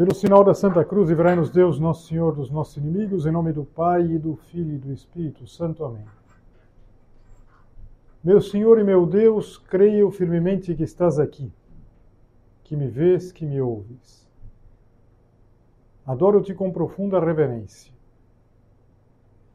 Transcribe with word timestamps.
Pelo 0.00 0.14
sinal 0.14 0.42
da 0.42 0.54
Santa 0.54 0.82
Cruz, 0.82 1.10
livrai-nos 1.10 1.50
Deus, 1.50 1.78
nosso 1.78 2.08
Senhor, 2.08 2.34
dos 2.34 2.50
nossos 2.50 2.78
inimigos, 2.78 3.26
em 3.26 3.30
nome 3.30 3.52
do 3.52 3.66
Pai, 3.66 4.02
e 4.02 4.18
do 4.18 4.34
Filho 4.34 4.76
e 4.76 4.78
do 4.78 4.90
Espírito 4.90 5.46
Santo. 5.46 5.84
Amém. 5.84 6.06
Meu 8.24 8.40
Senhor 8.40 8.78
e 8.78 8.82
meu 8.82 9.04
Deus, 9.04 9.58
creio 9.58 10.10
firmemente 10.10 10.74
que 10.74 10.84
estás 10.84 11.18
aqui, 11.18 11.52
que 12.64 12.76
me 12.76 12.88
vês, 12.88 13.30
que 13.30 13.44
me 13.44 13.60
ouves. 13.60 14.29
Adoro-te 16.10 16.52
com 16.52 16.72
profunda 16.72 17.20
reverência. 17.20 17.92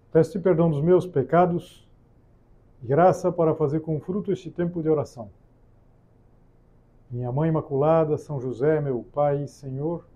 Peço-te 0.09 0.40
perdão 0.40 0.72
dos 0.72 0.82
meus 0.82 1.05
pecados 1.05 1.86
e 2.82 2.88
graça 2.88 3.30
para 3.30 3.54
fazer 3.54 3.82
com 3.82 4.00
fruto 4.00 4.32
este 4.32 4.50
tempo 4.50 4.82
de 4.82 4.88
oração. 4.88 5.30
Minha 7.12 7.30
Mãe 7.30 7.49
Imaculada, 7.49 8.18
São 8.18 8.40
José, 8.40 8.80
meu 8.80 9.05
Pai 9.13 9.44
e 9.44 9.48
Senhor, 9.49 10.08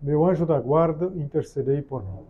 meu 0.00 0.24
anjo 0.24 0.46
da 0.46 0.60
guarda, 0.60 1.06
intercedei 1.16 1.82
por 1.82 2.04
mim. 2.04 2.24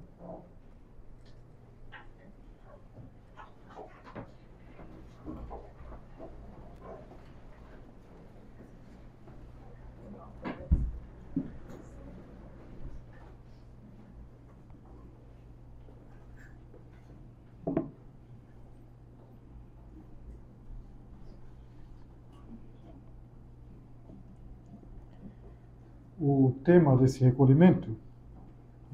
O 26.24 26.54
tema 26.62 26.96
desse 26.96 27.24
recolhimento 27.24 27.96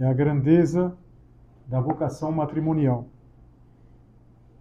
é 0.01 0.07
a 0.07 0.15
grandeza 0.15 0.97
da 1.67 1.79
vocação 1.79 2.33
matrimonial. 2.33 3.07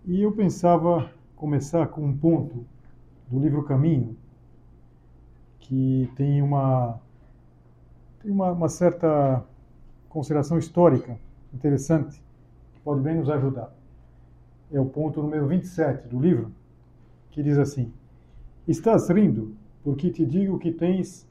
E 0.06 0.22
eu 0.22 0.34
pensava 0.34 1.10
começar 1.34 1.88
com 1.88 2.06
um 2.06 2.18
ponto 2.18 2.66
do 3.30 3.40
livro 3.40 3.64
Caminho, 3.64 4.18
que 5.60 6.12
tem 6.18 6.42
uma, 6.42 7.00
tem 8.22 8.30
uma, 8.30 8.52
uma 8.52 8.68
certa 8.68 9.46
consideração 10.10 10.58
histórica 10.58 11.18
interessante, 11.54 12.22
que 12.74 12.82
pode 12.82 13.00
bem 13.00 13.16
nos 13.16 13.30
ajudar. 13.30 13.74
É 14.70 14.80
o 14.80 14.86
ponto 14.86 15.22
número 15.22 15.48
27 15.48 16.10
do 16.10 16.20
livro, 16.20 16.52
que 17.32 17.42
diz 17.42 17.58
assim: 17.58 17.94
Estás 18.68 19.10
rindo 19.10 19.56
porque 19.86 20.10
te 20.10 20.26
digo 20.26 20.60
que 20.60 20.70
tens 20.70 21.27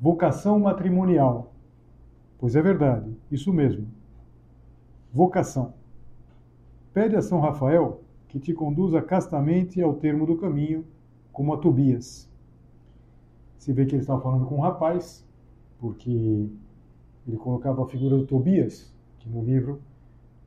Vocação 0.00 0.58
matrimonial. 0.58 1.52
Pois 2.38 2.54
é 2.54 2.60
verdade, 2.60 3.16
isso 3.30 3.52
mesmo. 3.52 3.86
Vocação. 5.12 5.72
Pede 6.92 7.16
a 7.16 7.22
São 7.22 7.40
Rafael 7.40 8.00
que 8.28 8.38
te 8.38 8.52
conduza 8.52 9.00
castamente 9.00 9.80
ao 9.80 9.94
termo 9.94 10.26
do 10.26 10.36
caminho, 10.36 10.84
como 11.32 11.54
a 11.54 11.58
Tobias. 11.58 12.28
Se 13.56 13.72
vê 13.72 13.86
que 13.86 13.94
ele 13.94 14.02
estava 14.02 14.20
falando 14.20 14.46
com 14.46 14.56
um 14.56 14.60
rapaz, 14.60 15.26
porque 15.78 16.48
ele 17.26 17.36
colocava 17.38 17.82
a 17.82 17.86
figura 17.86 18.16
do 18.16 18.26
Tobias, 18.26 18.92
que 19.18 19.28
no 19.28 19.42
livro 19.42 19.80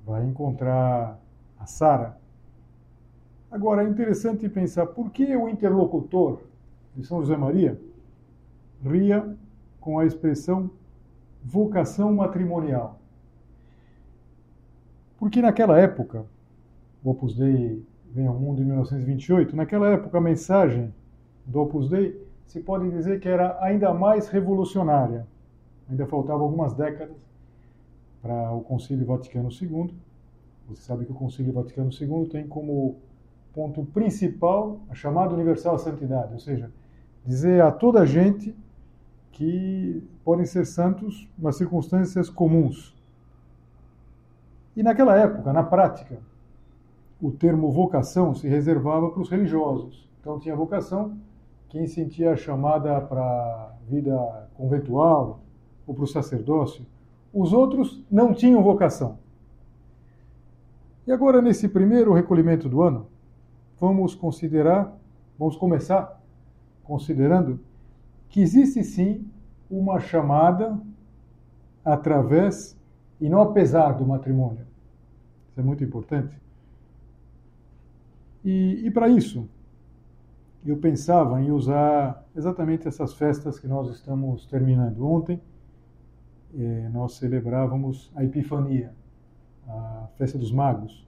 vai 0.06 0.26
encontrar 0.26 1.20
a 1.58 1.66
Sara. 1.66 2.18
Agora 3.52 3.84
é 3.84 3.90
interessante 3.90 4.48
pensar 4.48 4.86
por 4.86 5.10
que 5.10 5.36
o 5.36 5.50
interlocutor 5.50 6.42
de 6.96 7.04
São 7.04 7.20
José 7.20 7.36
Maria 7.36 7.80
ria 8.84 9.36
com 9.80 10.00
a 10.00 10.06
expressão 10.06 10.70
vocação 11.44 12.14
matrimonial. 12.14 13.00
Porque 15.18 15.42
naquela 15.42 15.80
época, 15.80 16.26
o 17.04 17.12
Opus 17.12 17.36
Dei 17.36 17.84
vem 18.12 18.28
ao 18.28 18.36
mundo 18.36 18.62
em 18.62 18.66
1928, 18.66 19.56
naquela 19.56 19.90
época 19.90 20.18
a 20.18 20.22
mensagem 20.22 20.94
do 21.46 21.62
Opus 21.62 21.90
Dei 21.90 22.28
se 22.46 22.60
pode 22.60 22.90
dizer 22.90 23.20
que 23.20 23.28
era 23.28 23.58
ainda 23.62 23.94
mais 23.94 24.28
revolucionária. 24.28 25.28
Ainda 25.90 26.06
faltavam 26.06 26.44
algumas 26.44 26.74
décadas 26.74 27.16
para 28.22 28.52
o 28.52 28.62
Concílio 28.62 29.06
Vaticano 29.06 29.50
II. 29.50 29.94
Você 30.68 30.82
sabe 30.82 31.06
que 31.06 31.12
o 31.12 31.16
Concílio 31.16 31.54
Vaticano 31.54 31.90
II 31.92 32.28
tem 32.30 32.48
como 32.48 32.98
ponto 33.54 33.84
principal 33.86 34.80
a 34.90 34.94
chamada 34.94 35.34
universal 35.34 35.78
santidade, 35.78 36.34
ou 36.34 36.40
seja, 36.40 36.72
dizer 37.26 37.62
a 37.62 37.72
toda 37.72 38.06
gente 38.06 38.56
que 39.40 40.04
podem 40.26 40.46
ser 40.46 40.66
santos 40.66 41.26
nas 41.38 41.56
circunstâncias 41.56 42.30
comuns. 42.30 42.94
E 44.76 44.84
naquela 44.84 45.18
época, 45.18 45.54
na 45.54 45.64
prática, 45.64 46.18
o 47.22 47.32
termo 47.32 47.72
vocação 47.72 48.36
se 48.36 48.50
reservava 48.50 49.10
para 49.10 49.22
os 49.22 49.30
religiosos. 49.30 50.10
Então 50.20 50.38
tinha 50.42 50.54
vocação 50.54 51.18
quem 51.70 51.88
sentia 51.88 52.34
a 52.34 52.36
chamada 52.36 53.00
para 53.00 53.76
vida 53.88 54.50
conventual 54.56 55.40
ou 55.88 55.96
para 55.96 56.04
o 56.04 56.08
sacerdócio. 56.08 56.86
Os 57.34 57.54
outros 57.54 58.04
não 58.12 58.34
tinham 58.34 58.62
vocação. 58.62 59.20
E 61.08 61.14
agora, 61.14 61.42
nesse 61.42 61.70
primeiro 61.70 62.14
recolhimento 62.14 62.68
do 62.68 62.82
ano, 62.82 63.08
vamos 63.80 64.14
considerar, 64.16 64.94
vamos 65.38 65.56
começar 65.56 66.22
considerando 66.84 67.69
que 68.30 68.42
existe 68.42 68.84
sim 68.84 69.28
uma 69.70 70.00
chamada 70.00 70.80
através 71.84 72.78
e 73.20 73.28
não 73.28 73.42
apesar 73.42 73.94
do 73.94 74.06
matrimônio. 74.06 74.66
Isso 75.50 75.60
é 75.60 75.64
muito 75.64 75.84
importante. 75.84 76.36
E, 78.44 78.84
e 78.86 78.92
para 78.92 79.10
isso, 79.10 79.50
eu 80.66 80.78
pensava 80.78 81.42
em 81.42 81.52
usar 81.52 82.26
exatamente 82.36 82.88
essas 82.88 83.14
festas 83.14 83.60
que 83.60 83.68
nós 83.68 83.90
estamos 83.90 84.46
terminando. 84.46 85.06
Ontem, 85.06 85.42
eh, 86.58 86.90
nós 86.92 87.14
celebrávamos 87.14 88.12
a 88.16 88.24
Epifania, 88.24 88.94
a 89.68 90.08
festa 90.18 90.38
dos 90.38 90.52
magos. 90.52 91.08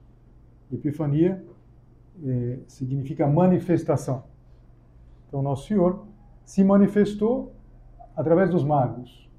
Epifania 0.70 1.42
eh, 2.24 2.58
significa 2.66 3.26
manifestação. 3.26 4.24
Então, 5.28 5.42
Nosso 5.42 5.68
Senhor 5.68 6.06
se 6.44 6.62
manifestou 6.64 7.52
através 8.16 8.50
dos 8.50 8.64
magos. 8.64 9.30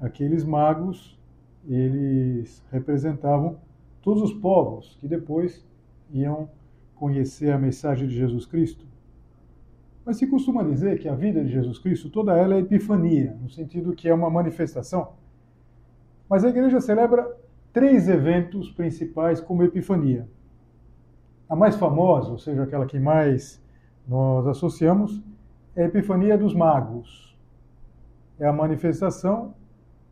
Aqueles 0.00 0.44
magos, 0.44 1.18
eles 1.66 2.64
representavam 2.70 3.58
todos 4.00 4.22
os 4.22 4.32
povos 4.32 4.96
que 5.00 5.06
depois 5.06 5.66
iam 6.10 6.48
conhecer 6.94 7.50
a 7.52 7.58
mensagem 7.58 8.06
de 8.06 8.14
Jesus 8.14 8.46
Cristo. 8.46 8.84
Mas 10.04 10.16
se 10.16 10.26
costuma 10.26 10.64
dizer 10.64 10.98
que 10.98 11.08
a 11.08 11.14
vida 11.14 11.42
de 11.44 11.52
Jesus 11.52 11.78
Cristo, 11.78 12.10
toda 12.10 12.36
ela 12.36 12.54
é 12.54 12.58
epifania, 12.58 13.36
no 13.40 13.48
sentido 13.48 13.92
que 13.92 14.08
é 14.08 14.14
uma 14.14 14.28
manifestação. 14.28 15.12
Mas 16.28 16.44
a 16.44 16.48
igreja 16.48 16.80
celebra 16.80 17.28
três 17.72 18.08
eventos 18.08 18.70
principais 18.70 19.40
como 19.40 19.62
epifania. 19.62 20.28
A 21.48 21.54
mais 21.54 21.76
famosa, 21.76 22.30
ou 22.30 22.38
seja, 22.38 22.64
aquela 22.64 22.86
que 22.86 22.98
mais 22.98 23.62
nós 24.06 24.46
associamos, 24.46 25.22
é 25.74 25.82
a 25.82 25.86
Epifania 25.86 26.36
dos 26.36 26.54
Magos. 26.54 27.36
É 28.38 28.46
a 28.46 28.52
manifestação 28.52 29.54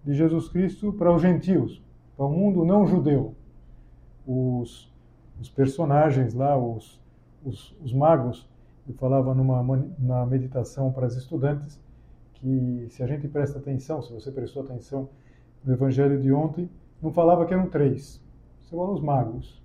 de 0.05 0.15
Jesus 0.15 0.49
Cristo 0.49 0.93
para 0.93 1.13
os 1.13 1.21
gentios, 1.21 1.83
para 2.17 2.27
o 2.27 2.31
mundo 2.31 2.65
não 2.65 2.87
judeu. 2.87 3.35
Os, 4.27 4.93
os 5.41 5.49
personagens 5.49 6.35
lá, 6.35 6.57
os, 6.57 7.01
os, 7.45 7.77
os 7.83 7.93
magos, 7.93 8.49
eu 8.89 8.95
falava 8.95 9.35
numa 9.35 9.63
na 9.99 10.25
meditação 10.27 10.93
para 10.93 11.07
as 11.07 11.17
estudantes, 11.17 11.81
que 12.35 12.87
se 12.91 13.03
a 13.03 13.07
gente 13.07 13.29
presta 13.29 13.59
atenção, 13.59 14.03
se 14.03 14.13
você 14.13 14.31
prestou 14.31 14.63
atenção 14.63 15.09
no 15.65 15.73
evangelho 15.73 16.21
de 16.21 16.33
ontem, 16.33 16.71
não 17.03 17.13
falava 17.13 17.45
que 17.45 17.53
eram 17.53 17.69
três. 17.69 18.23
Você 18.61 18.77
fala 18.77 18.93
os 18.93 19.01
magos. 19.01 19.61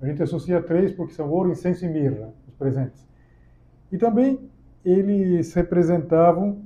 A 0.00 0.06
gente 0.06 0.22
associa 0.22 0.62
três 0.62 0.92
porque 0.92 1.12
são 1.12 1.30
ouro, 1.30 1.50
incenso 1.50 1.84
e 1.84 1.88
mirra, 1.88 2.32
os 2.48 2.54
presentes. 2.54 3.06
E 3.90 3.98
também 3.98 4.38
eles 4.84 5.54
representavam 5.54 6.62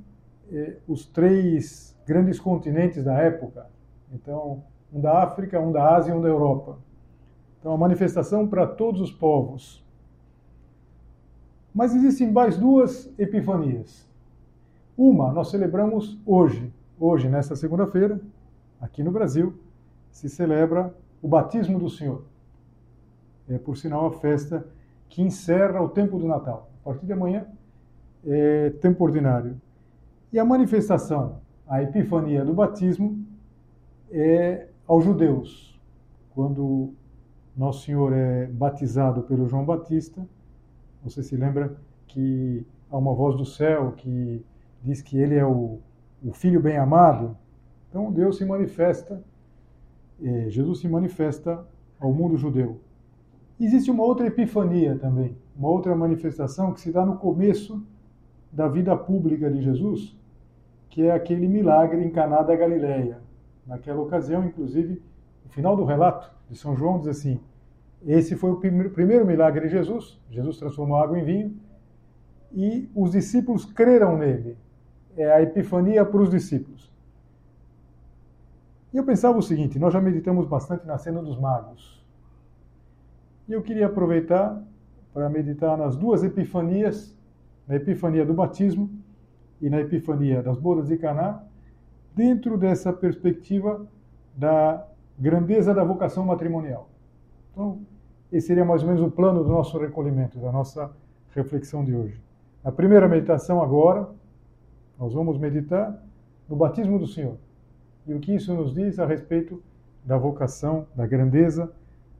eh, 0.51 0.77
os 0.87 1.05
três 1.05 1.95
grandes 2.05 2.39
continentes 2.39 3.03
da 3.03 3.13
época. 3.13 3.67
Então, 4.11 4.63
um 4.91 4.99
da 4.99 5.23
África, 5.23 5.59
um 5.59 5.71
da 5.71 5.95
Ásia 5.95 6.11
e 6.11 6.15
um 6.15 6.21
da 6.21 6.27
Europa. 6.27 6.77
Então, 7.59 7.71
a 7.71 7.77
manifestação 7.77 8.47
para 8.47 8.65
todos 8.65 8.99
os 8.99 9.11
povos. 9.11 9.85
Mas 11.73 11.95
existem 11.95 12.31
mais 12.31 12.57
duas 12.57 13.11
epifanias. 13.17 14.09
Uma 14.97 15.31
nós 15.31 15.49
celebramos 15.49 16.19
hoje, 16.25 16.73
hoje, 16.99 17.29
nesta 17.29 17.55
segunda-feira, 17.55 18.19
aqui 18.81 19.03
no 19.03 19.11
Brasil, 19.11 19.53
se 20.11 20.27
celebra 20.27 20.93
o 21.21 21.27
batismo 21.27 21.79
do 21.79 21.89
Senhor. 21.89 22.23
É, 23.47 23.57
por 23.57 23.77
sinal, 23.77 24.07
a 24.07 24.11
festa 24.11 24.65
que 25.07 25.21
encerra 25.21 25.81
o 25.81 25.89
tempo 25.89 26.17
do 26.17 26.27
Natal. 26.27 26.69
A 26.81 26.89
partir 26.89 27.05
de 27.05 27.13
amanhã 27.13 27.45
é 28.25 28.69
tempo 28.81 29.03
ordinário. 29.03 29.59
E 30.31 30.39
a 30.39 30.45
manifestação, 30.45 31.41
a 31.67 31.81
epifania 31.81 32.43
do 32.45 32.53
batismo, 32.53 33.25
é 34.11 34.67
aos 34.87 35.03
judeus. 35.03 35.79
Quando 36.33 36.93
Nosso 37.55 37.85
Senhor 37.85 38.13
é 38.13 38.47
batizado 38.47 39.23
pelo 39.23 39.47
João 39.47 39.65
Batista, 39.65 40.27
você 41.03 41.23
se 41.23 41.35
lembra 41.35 41.75
que 42.07 42.65
há 42.89 42.97
uma 42.97 43.13
voz 43.13 43.35
do 43.35 43.45
céu 43.45 43.93
que 43.93 44.43
diz 44.83 45.01
que 45.01 45.17
ele 45.17 45.35
é 45.35 45.45
o, 45.45 45.79
o 46.23 46.31
Filho 46.31 46.61
bem-amado. 46.61 47.37
Então 47.89 48.11
Deus 48.11 48.37
se 48.37 48.45
manifesta, 48.45 49.23
eh, 50.21 50.49
Jesus 50.49 50.79
se 50.79 50.87
manifesta 50.87 51.65
ao 51.99 52.13
mundo 52.13 52.37
judeu. 52.37 52.79
Existe 53.59 53.91
uma 53.91 54.03
outra 54.03 54.27
epifania 54.27 54.97
também, 54.97 55.35
uma 55.55 55.69
outra 55.69 55.95
manifestação 55.95 56.71
que 56.71 56.79
se 56.79 56.91
dá 56.91 57.05
no 57.05 57.17
começo 57.17 57.83
da 58.51 58.67
vida 58.67 58.95
pública 58.95 59.49
de 59.49 59.61
Jesus, 59.61 60.17
que 60.89 61.03
é 61.03 61.11
aquele 61.11 61.47
milagre 61.47 62.03
em 62.03 62.09
Caná 62.09 62.41
da 62.41 62.55
Galileia. 62.55 63.19
Naquela 63.65 64.01
ocasião, 64.01 64.43
inclusive, 64.45 65.01
no 65.45 65.51
final 65.51 65.75
do 65.75 65.83
relato 65.83 66.31
de 66.49 66.57
São 66.57 66.75
João 66.75 66.99
diz 66.99 67.07
assim: 67.07 67.39
esse 68.05 68.35
foi 68.35 68.51
o 68.51 68.57
primeiro 68.57 69.25
milagre 69.25 69.67
de 69.67 69.73
Jesus. 69.73 70.19
Jesus 70.29 70.57
transformou 70.57 70.97
água 70.97 71.19
em 71.19 71.23
vinho 71.23 71.59
e 72.51 72.89
os 72.95 73.11
discípulos 73.11 73.65
creram 73.65 74.17
nele. 74.17 74.57
É 75.17 75.29
a 75.31 75.41
epifania 75.41 76.05
para 76.05 76.21
os 76.21 76.29
discípulos. 76.29 76.89
E 78.93 78.97
eu 78.97 79.03
pensava 79.03 79.37
o 79.37 79.41
seguinte: 79.41 79.77
nós 79.77 79.93
já 79.93 79.99
meditamos 79.99 80.47
bastante 80.47 80.87
na 80.87 80.97
cena 80.97 81.21
dos 81.21 81.37
magos. 81.37 82.01
E 83.47 83.53
eu 83.53 83.61
queria 83.61 83.87
aproveitar 83.87 84.63
para 85.13 85.29
meditar 85.29 85.77
nas 85.77 85.97
duas 85.97 86.23
epifanias 86.23 87.17
na 87.69 87.75
epifania 87.75 88.25
do 88.25 88.33
batismo 88.33 88.89
e 89.61 89.69
na 89.69 89.79
epifania 89.79 90.41
das 90.41 90.57
bodas 90.57 90.87
de 90.87 90.97
Caná, 90.97 91.43
dentro 92.15 92.57
dessa 92.57 92.91
perspectiva 92.91 93.85
da 94.35 94.83
grandeza 95.19 95.71
da 95.71 95.83
vocação 95.83 96.25
matrimonial. 96.25 96.89
Então, 97.51 97.79
esse 98.31 98.47
seria 98.47 98.65
mais 98.65 98.81
ou 98.81 98.87
menos 98.87 99.03
o 99.03 99.11
plano 99.11 99.43
do 99.43 99.49
nosso 99.49 99.77
recolhimento, 99.77 100.39
da 100.39 100.51
nossa 100.51 100.91
reflexão 101.35 101.85
de 101.85 101.95
hoje. 101.95 102.19
Na 102.63 102.71
primeira 102.71 103.07
meditação 103.07 103.61
agora, 103.61 104.09
nós 104.99 105.13
vamos 105.13 105.37
meditar 105.37 106.03
no 106.47 106.55
batismo 106.55 106.97
do 106.97 107.05
Senhor 107.05 107.37
e 108.07 108.13
o 108.15 108.19
que 108.19 108.33
isso 108.33 108.51
nos 108.53 108.73
diz 108.73 108.97
a 108.97 109.05
respeito 109.05 109.61
da 110.03 110.17
vocação, 110.17 110.87
da 110.95 111.05
grandeza 111.05 111.71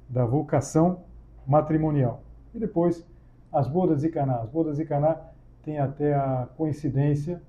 da 0.07 0.25
vocação 0.25 1.01
matrimonial. 1.47 2.21
E 2.53 2.59
depois 2.59 3.03
as 3.51 3.67
bodas 3.67 4.01
de 4.01 4.09
Caná. 4.09 4.41
As 4.41 4.49
bodas 4.49 4.77
de 4.77 4.85
Caná 4.85 5.17
tem 5.63 5.79
até 5.79 6.13
a 6.13 6.47
coincidência 6.57 7.41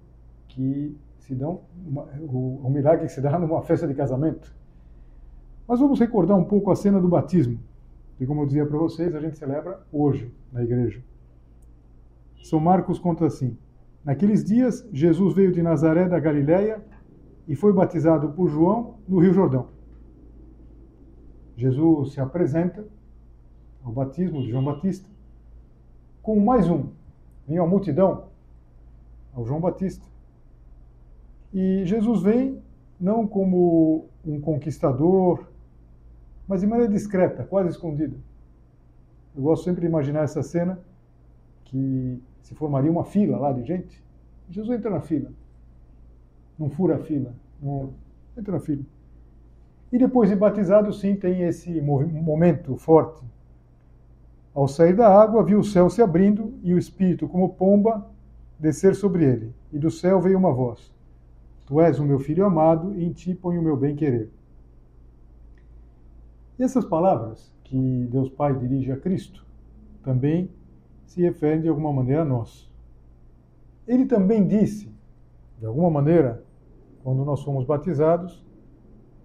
que 0.49 0.97
se 1.19 1.35
dão 1.35 1.61
o, 1.87 2.61
o 2.67 2.71
milagre 2.71 3.07
que 3.07 3.13
se 3.13 3.21
dá 3.21 3.37
numa 3.39 3.63
festa 3.63 3.87
de 3.87 3.95
casamento. 3.95 4.55
Mas 5.67 5.79
vamos 5.79 6.01
recordar 6.01 6.37
um 6.37 6.45
pouco 6.45 6.71
a 6.71 6.77
cena 6.77 7.01
do 7.01 7.09
batismo, 7.09 7.59
que 8.17 8.27
como 8.27 8.43
eu 8.43 8.47
dizia 8.47 8.67
para 8.67 8.79
vocês, 8.79 9.15
a 9.15 9.21
gente 9.21 9.39
celebra 9.39 9.81
hoje 9.93 10.35
na 10.53 10.63
igreja. 10.63 11.03
São 12.43 12.59
Marcos 12.59 12.99
conta 12.99 13.27
assim: 13.27 13.57
Naqueles 14.05 14.45
dias, 14.45 14.87
Jesus 14.93 15.35
veio 15.35 15.53
de 15.53 15.63
Nazaré 15.63 16.09
da 16.09 16.19
Galiléia 16.19 16.83
e 17.47 17.55
foi 17.55 17.73
batizado 17.73 18.31
por 18.31 18.49
João 18.49 18.99
no 19.07 19.19
Rio 19.19 19.33
Jordão. 19.33 19.69
Jesus 21.57 22.13
se 22.13 22.21
apresenta 22.21 22.87
ao 23.85 23.93
batismo 23.93 24.41
de 24.41 24.51
João 24.51 24.65
Batista 24.65 25.09
com 26.23 26.41
mais 26.41 26.69
um, 26.69 26.89
vinha 27.51 27.65
uma 27.65 27.69
multidão 27.69 28.29
ao 29.35 29.45
João 29.45 29.61
Batista. 29.61 30.07
E 31.53 31.85
Jesus 31.85 32.23
vem 32.23 32.63
não 32.99 33.27
como 33.27 34.07
um 34.25 34.41
conquistador, 34.41 35.49
mas 36.47 36.61
de 36.61 36.69
maneira 36.69 36.93
discreta, 36.93 37.43
quase 37.43 37.71
escondida. 37.71 38.17
Eu 39.35 39.43
gosto 39.43 39.65
sempre 39.65 39.81
de 39.81 39.89
imaginar 39.89 40.23
essa 40.23 40.45
cena 40.45 40.79
que 41.65 42.23
se 42.41 42.55
formaria 42.55 42.91
uma 42.91 43.05
fila 43.05 43.37
lá 43.37 43.53
de 43.53 43.65
gente. 43.65 44.01
Jesus 44.49 44.79
entra 44.79 44.91
na 44.91 45.01
fila, 45.01 45.33
não 46.57 46.71
fura 46.71 46.97
a 46.97 46.99
fila, 47.01 47.35
não 47.61 47.93
entra 48.39 48.53
na 48.53 48.61
fila. 48.61 48.85
E 49.91 49.99
depois 49.99 50.31
de 50.31 50.37
batizado, 50.37 50.93
sim, 50.93 51.17
tem 51.17 51.43
esse 51.43 51.81
momento 51.81 52.77
forte 52.77 53.25
ao 54.55 54.67
sair 54.67 54.95
da 54.95 55.09
água, 55.09 55.45
viu 55.45 55.61
o 55.61 55.65
céu 55.65 55.89
se 55.89 56.03
abrindo 56.03 56.55
e 56.63 56.75
o 56.75 56.79
Espírito, 56.79 57.29
como 57.29 57.55
pomba, 57.55 58.07
descer 58.59 58.95
sobre 58.95 59.25
ele. 59.25 59.55
E 59.73 59.79
do 59.79 59.91
céu 59.91 60.21
veio 60.21 60.39
uma 60.39 60.53
voz: 60.53 60.93
Tu 61.67 61.81
és 61.81 61.99
o 61.99 62.05
meu 62.05 62.19
filho 62.19 62.45
amado, 62.45 62.95
e 62.95 63.05
em 63.05 63.13
ti 63.13 63.35
ponho 63.35 63.61
o 63.61 63.65
meu 63.65 63.77
bem-querer. 63.77 64.31
E 66.59 66.63
essas 66.63 66.85
palavras 66.85 67.53
que 67.65 68.09
Deus 68.11 68.29
Pai 68.29 68.55
dirige 68.55 68.93
a 68.93 68.97
Cristo 68.97 69.47
também 70.03 70.51
se 71.07 71.23
referem 71.23 71.63
de 71.63 71.69
alguma 71.69 71.93
maneira 71.93 72.23
a 72.23 72.25
nós. 72.25 72.71
Ele 73.87 74.07
também 74.07 74.47
disse, 74.47 74.93
de 75.59 75.67
alguma 75.67 75.91
maneira, 75.91 76.45
quando 77.03 77.25
nós 77.25 77.43
fomos 77.43 77.65
batizados: 77.65 78.45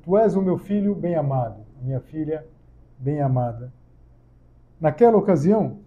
Tu 0.04 0.18
és 0.18 0.36
o 0.36 0.42
meu 0.42 0.58
filho 0.58 0.96
bem-amado, 0.96 1.62
minha 1.82 2.00
filha 2.00 2.46
bem-amada. 2.98 3.74
Naquela 4.80 5.18
ocasião, 5.18 5.78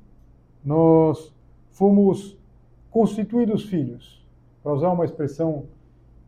nós 0.64 1.35
fomos 1.70 2.37
constituídos 2.90 3.64
filhos. 3.64 4.25
Para 4.62 4.73
usar 4.73 4.90
uma 4.90 5.05
expressão 5.05 5.64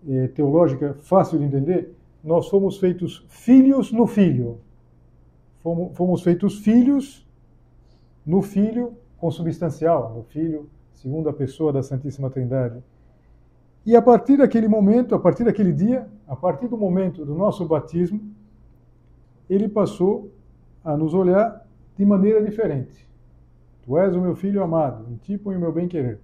eh, 0.08 0.28
teológica 0.28 0.94
fácil 1.00 1.38
de 1.38 1.44
entender, 1.44 1.94
nós 2.22 2.48
fomos 2.48 2.78
feitos 2.78 3.24
filhos 3.28 3.90
no 3.92 4.06
filho. 4.06 4.58
Fomos, 5.60 5.96
fomos 5.96 6.22
feitos 6.22 6.58
filhos 6.58 7.26
no 8.24 8.42
filho 8.42 8.94
consubstancial, 9.18 10.14
no 10.14 10.22
filho 10.22 10.68
segundo 10.94 11.28
a 11.28 11.32
pessoa 11.32 11.72
da 11.72 11.82
Santíssima 11.82 12.28
Trindade. 12.28 12.82
E 13.86 13.96
a 13.96 14.02
partir 14.02 14.36
daquele 14.36 14.68
momento, 14.68 15.14
a 15.14 15.18
partir 15.18 15.44
daquele 15.44 15.72
dia, 15.72 16.06
a 16.28 16.36
partir 16.36 16.68
do 16.68 16.76
momento 16.76 17.24
do 17.24 17.34
nosso 17.34 17.64
batismo, 17.64 18.20
ele 19.48 19.68
passou 19.68 20.30
a 20.84 20.96
nos 20.96 21.14
olhar 21.14 21.66
de 22.00 22.06
maneira 22.06 22.42
diferente. 22.42 23.06
Tu 23.84 23.98
és 23.98 24.16
o 24.16 24.20
meu 24.22 24.34
filho 24.34 24.62
amado, 24.62 25.04
em 25.12 25.16
ti 25.16 25.36
ponho 25.36 25.58
o 25.58 25.60
meu 25.60 25.70
bem-querer. 25.70 26.18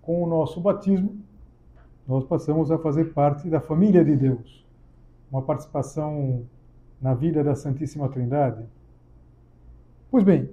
Com 0.00 0.22
o 0.22 0.26
nosso 0.26 0.62
batismo, 0.62 1.14
nós 2.08 2.24
passamos 2.24 2.70
a 2.70 2.78
fazer 2.78 3.12
parte 3.12 3.50
da 3.50 3.60
família 3.60 4.02
de 4.02 4.16
Deus, 4.16 4.66
uma 5.30 5.42
participação 5.42 6.46
na 7.02 7.12
vida 7.12 7.44
da 7.44 7.54
Santíssima 7.54 8.08
Trindade. 8.08 8.64
Pois 10.10 10.24
bem, 10.24 10.48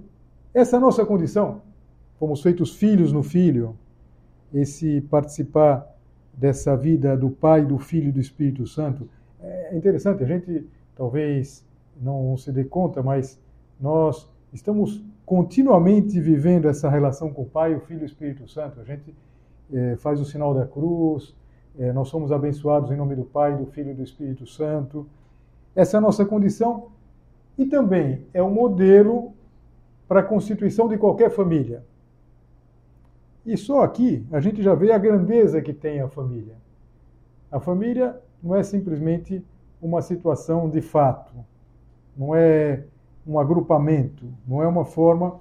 essa 0.52 0.76
é 0.76 0.78
nossa 0.78 1.06
condição. 1.06 1.62
Fomos 2.18 2.42
feitos 2.42 2.76
filhos 2.76 3.10
no 3.10 3.22
Filho, 3.22 3.74
esse 4.52 5.00
participar 5.00 5.88
dessa 6.34 6.76
vida 6.76 7.16
do 7.16 7.30
Pai, 7.30 7.64
do 7.64 7.78
Filho 7.78 8.10
e 8.10 8.12
do 8.12 8.20
Espírito 8.20 8.66
Santo. 8.66 9.08
É 9.40 9.74
interessante, 9.74 10.22
a 10.22 10.26
gente 10.26 10.66
talvez 10.94 11.64
não 11.98 12.36
se 12.36 12.52
dê 12.52 12.64
conta, 12.64 13.02
mas 13.02 13.40
nós 13.82 14.30
estamos 14.52 15.04
continuamente 15.26 16.20
vivendo 16.20 16.68
essa 16.68 16.88
relação 16.88 17.32
com 17.32 17.42
o 17.42 17.46
Pai, 17.46 17.74
o 17.74 17.80
Filho 17.80 18.00
e 18.00 18.02
o 18.04 18.06
Espírito 18.06 18.48
Santo. 18.48 18.80
A 18.80 18.84
gente 18.84 19.12
é, 19.72 19.96
faz 19.96 20.20
o 20.20 20.24
sinal 20.24 20.54
da 20.54 20.64
cruz, 20.64 21.34
é, 21.76 21.92
nós 21.92 22.08
somos 22.08 22.30
abençoados 22.30 22.92
em 22.92 22.96
nome 22.96 23.16
do 23.16 23.24
Pai, 23.24 23.56
do 23.56 23.66
Filho 23.66 23.90
e 23.90 23.94
do 23.94 24.02
Espírito 24.04 24.46
Santo. 24.46 25.06
Essa 25.74 25.96
é 25.96 25.98
a 25.98 26.00
nossa 26.00 26.24
condição 26.24 26.92
e 27.58 27.66
também 27.66 28.24
é 28.32 28.42
um 28.42 28.50
modelo 28.50 29.32
para 30.06 30.20
a 30.20 30.22
constituição 30.22 30.86
de 30.86 30.96
qualquer 30.96 31.30
família. 31.30 31.82
E 33.44 33.56
só 33.56 33.82
aqui 33.82 34.24
a 34.30 34.38
gente 34.38 34.62
já 34.62 34.74
vê 34.74 34.92
a 34.92 34.98
grandeza 34.98 35.60
que 35.60 35.72
tem 35.72 36.00
a 36.00 36.08
família. 36.08 36.54
A 37.50 37.58
família 37.58 38.20
não 38.40 38.54
é 38.54 38.62
simplesmente 38.62 39.44
uma 39.80 40.00
situação 40.00 40.70
de 40.70 40.80
fato, 40.80 41.34
não 42.16 42.34
é 42.34 42.84
um 43.26 43.38
agrupamento, 43.38 44.26
não 44.46 44.62
é 44.62 44.66
uma 44.66 44.84
forma 44.84 45.40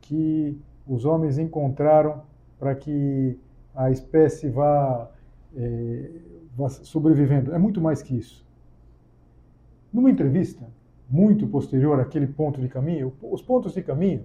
que 0.00 0.58
os 0.86 1.04
homens 1.04 1.38
encontraram 1.38 2.22
para 2.58 2.74
que 2.74 3.38
a 3.74 3.90
espécie 3.90 4.48
vá, 4.48 5.10
é, 5.54 6.10
vá 6.56 6.68
sobrevivendo. 6.68 7.54
É 7.54 7.58
muito 7.58 7.80
mais 7.80 8.02
que 8.02 8.16
isso. 8.16 8.44
Numa 9.92 10.10
entrevista 10.10 10.66
muito 11.08 11.46
posterior 11.46 12.00
àquele 12.00 12.26
ponto 12.26 12.60
de 12.60 12.68
caminho, 12.68 13.12
os 13.22 13.40
pontos 13.40 13.72
de 13.74 13.82
caminho, 13.82 14.24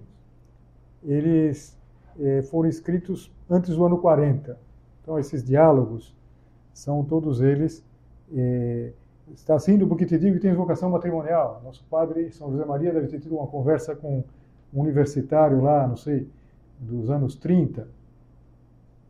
eles 1.02 1.78
é, 2.18 2.42
foram 2.42 2.68
escritos 2.68 3.30
antes 3.48 3.76
do 3.76 3.84
ano 3.84 3.98
40. 3.98 4.58
Então, 5.02 5.18
esses 5.18 5.44
diálogos 5.44 6.14
são 6.72 7.04
todos 7.04 7.40
eles 7.40 7.84
é, 8.34 8.92
Estás 9.32 9.66
rindo 9.66 9.86
porque 9.86 10.04
te 10.04 10.18
digo 10.18 10.34
que 10.34 10.40
tens 10.40 10.56
vocação 10.56 10.90
matrimonial. 10.90 11.60
Nosso 11.64 11.84
padre, 11.84 12.30
São 12.30 12.50
José 12.50 12.64
Maria, 12.64 12.92
deve 12.92 13.08
ter 13.08 13.20
tido 13.20 13.36
uma 13.36 13.46
conversa 13.46 13.96
com 13.96 14.22
um 14.72 14.80
universitário 14.80 15.62
lá, 15.62 15.86
não 15.86 15.96
sei, 15.96 16.28
dos 16.78 17.08
anos 17.08 17.34
30. 17.36 17.88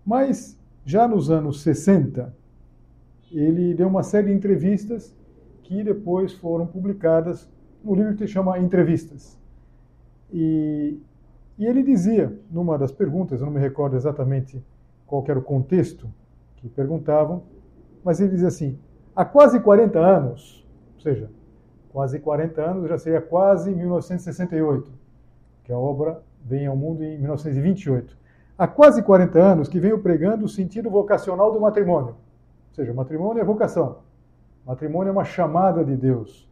Mas, 0.05 0.59
já 0.85 1.09
nos 1.09 1.31
anos 1.31 1.63
60, 1.63 2.33
ele 3.33 3.75
deu 3.75 3.89
uma 3.89 4.03
série 4.03 4.29
de 4.29 4.35
entrevistas 4.35 5.17
que 5.63 5.83
depois 5.83 6.33
foram 6.35 6.67
publicadas 6.67 7.49
no 7.83 7.95
livro 7.95 8.15
que 8.15 8.27
se 8.27 8.33
chama 8.33 8.59
Entrevistas. 8.59 9.39
E, 10.33 10.99
e 11.59 11.67
ele 11.67 11.83
dizia, 11.83 12.39
numa 12.51 12.79
das 12.79 12.93
perguntas, 12.93 13.41
eu 13.41 13.47
não 13.47 13.53
me 13.53 13.61
recordo 13.61 13.97
exatamente 13.97 14.63
qual 15.07 15.25
era 15.27 15.39
o 15.39 15.43
contexto 15.43 16.09
que 16.57 16.69
perguntavam, 16.69 17.43
mas 18.03 18.21
ele 18.21 18.31
dizia 18.31 18.49
assim: 18.49 18.79
há 19.15 19.25
quase 19.25 19.61
40 19.61 19.99
anos, 19.99 20.67
ou 20.97 21.01
seja, 21.01 21.31
quase 21.91 22.19
40 22.19 22.63
anos, 22.63 22.89
já 22.89 22.99
seria 22.99 23.21
quase 23.21 23.75
1968, 23.75 24.91
que 25.65 25.73
a 25.73 25.79
obra 25.79 26.21
vem 26.45 26.67
ao 26.67 26.77
mundo 26.77 27.03
em 27.03 27.19
1928. 27.19 28.17
Há 28.57 28.67
quase 28.67 29.03
40 29.03 29.39
anos 29.39 29.69
que 29.69 29.81
venho 29.81 29.99
pregando 29.99 30.45
o 30.45 30.49
sentido 30.49 30.91
vocacional 30.91 31.53
do 31.53 31.61
matrimônio. 31.61 32.11
Ou 32.11 32.75
seja, 32.75 32.93
matrimônio 32.93 33.41
é 33.41 33.45
vocação. 33.45 33.99
Matrimônio 34.67 35.11
é 35.11 35.13
uma 35.13 35.25
chamada 35.25 35.85
de 35.85 35.97
Deus. 35.97 36.49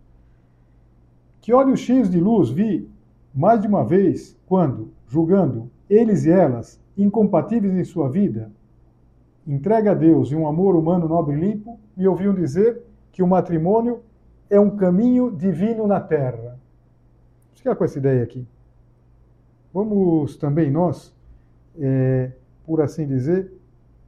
Que 1.41 1.53
olhos 1.53 1.81
cheios 1.81 2.11
de 2.11 2.21
luz 2.21 2.51
vi 2.51 2.89
mais 3.35 3.61
de 3.61 3.67
uma 3.67 3.85
vez 3.85 4.39
quando, 4.47 4.93
julgando 5.09 5.71
eles 5.89 6.25
e 6.25 6.31
elas 6.31 6.81
incompatíveis 6.97 7.75
em 7.75 7.85
sua 7.85 8.09
vida, 8.09 8.51
entrega 9.47 9.93
a 9.93 9.95
Deus 9.95 10.31
e 10.31 10.37
um 10.37 10.47
amor 10.47 10.77
humano 10.77 11.09
nobre 11.09 11.37
e 11.37 11.41
limpo, 11.41 11.79
me 11.97 12.07
ouviam 12.07 12.35
dizer 12.35 12.83
que 13.11 13.23
o 13.23 13.27
matrimônio 13.27 14.01
é 14.49 14.59
um 14.59 14.77
caminho 14.77 15.31
divino 15.31 15.87
na 15.87 16.01
terra. 16.01 16.59
Fica 17.55 17.75
com 17.75 17.85
essa 17.85 17.99
ideia 17.99 18.23
aqui. 18.23 18.47
Vamos 19.73 20.37
também 20.37 20.71
nós, 20.71 21.15
é, 21.79 22.33
por 22.65 22.81
assim 22.81 23.07
dizer, 23.07 23.53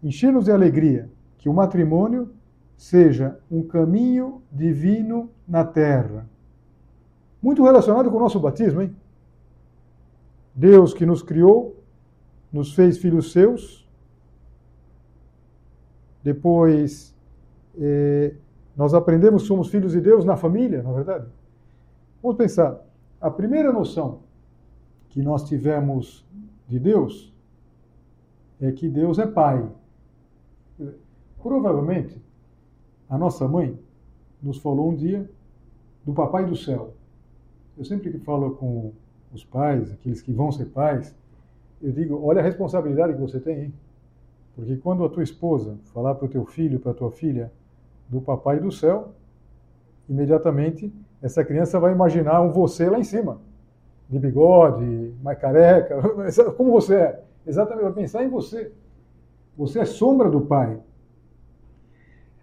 encher-nos 0.02 0.44
de 0.44 0.52
alegria 0.52 1.08
que 1.38 1.48
o 1.48 1.54
matrimônio 1.54 2.30
seja 2.76 3.38
um 3.50 3.62
caminho 3.62 4.42
divino 4.52 5.30
na 5.46 5.64
terra. 5.64 6.28
Muito 7.42 7.62
relacionado 7.62 8.10
com 8.10 8.16
o 8.16 8.20
nosso 8.20 8.40
batismo, 8.40 8.82
hein? 8.82 8.94
Deus 10.54 10.94
que 10.94 11.04
nos 11.04 11.22
criou, 11.22 11.82
nos 12.52 12.74
fez 12.74 12.98
filhos 12.98 13.32
seus, 13.32 13.83
depois, 16.24 17.14
eh, 17.78 18.34
nós 18.74 18.94
aprendemos 18.94 19.42
que 19.42 19.48
somos 19.48 19.68
filhos 19.68 19.92
de 19.92 20.00
Deus 20.00 20.24
na 20.24 20.38
família, 20.38 20.82
na 20.82 20.90
é 20.90 20.94
verdade? 20.94 21.26
Vamos 22.22 22.38
pensar. 22.38 22.80
A 23.20 23.30
primeira 23.30 23.70
noção 23.70 24.20
que 25.10 25.20
nós 25.20 25.44
tivemos 25.44 26.26
de 26.66 26.78
Deus 26.78 27.30
é 28.58 28.72
que 28.72 28.88
Deus 28.88 29.18
é 29.18 29.26
Pai. 29.26 29.68
Provavelmente, 31.42 32.18
a 33.08 33.18
nossa 33.18 33.46
mãe 33.46 33.78
nos 34.42 34.58
falou 34.58 34.90
um 34.90 34.94
dia 34.94 35.30
do 36.06 36.14
Papai 36.14 36.46
do 36.46 36.56
Céu. 36.56 36.94
Eu 37.76 37.84
sempre 37.84 38.10
que 38.10 38.18
falo 38.18 38.52
com 38.52 38.92
os 39.30 39.44
pais, 39.44 39.92
aqueles 39.92 40.22
que 40.22 40.32
vão 40.32 40.50
ser 40.50 40.66
pais, 40.66 41.14
eu 41.82 41.92
digo: 41.92 42.18
olha 42.24 42.40
a 42.40 42.44
responsabilidade 42.44 43.12
que 43.12 43.20
você 43.20 43.38
tem, 43.38 43.64
hein? 43.64 43.74
Porque 44.54 44.76
quando 44.76 45.04
a 45.04 45.08
tua 45.08 45.22
esposa 45.22 45.76
falar 45.92 46.14
para 46.14 46.26
o 46.26 46.28
teu 46.28 46.44
filho, 46.44 46.78
para 46.78 46.92
a 46.92 46.94
tua 46.94 47.10
filha, 47.10 47.50
do 48.08 48.20
papai 48.20 48.60
do 48.60 48.70
céu, 48.70 49.12
imediatamente 50.08 50.92
essa 51.22 51.44
criança 51.44 51.80
vai 51.80 51.92
imaginar 51.92 52.40
um 52.42 52.52
você 52.52 52.88
lá 52.88 52.98
em 52.98 53.04
cima, 53.04 53.40
de 54.08 54.18
bigode, 54.18 55.14
mais 55.22 55.38
careca, 55.38 55.96
como 56.56 56.70
você 56.70 56.94
é. 56.94 57.24
Exatamente, 57.46 57.84
vai 57.84 57.92
pensar 57.92 58.24
em 58.24 58.28
você. 58.28 58.72
Você 59.56 59.80
é 59.80 59.84
sombra 59.84 60.30
do 60.30 60.42
pai. 60.42 60.78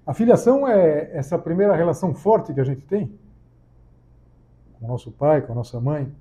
A 0.05 0.13
filiação 0.13 0.67
é 0.67 1.11
essa 1.13 1.37
primeira 1.37 1.75
relação 1.75 2.13
forte 2.13 2.53
que 2.53 2.59
a 2.59 2.63
gente 2.63 2.81
tem 2.81 3.11
com 4.79 4.85
o 4.85 4.87
nosso 4.87 5.11
pai, 5.11 5.41
com 5.41 5.51
a 5.51 5.55
nossa 5.55 5.79
mãe. 5.79 6.11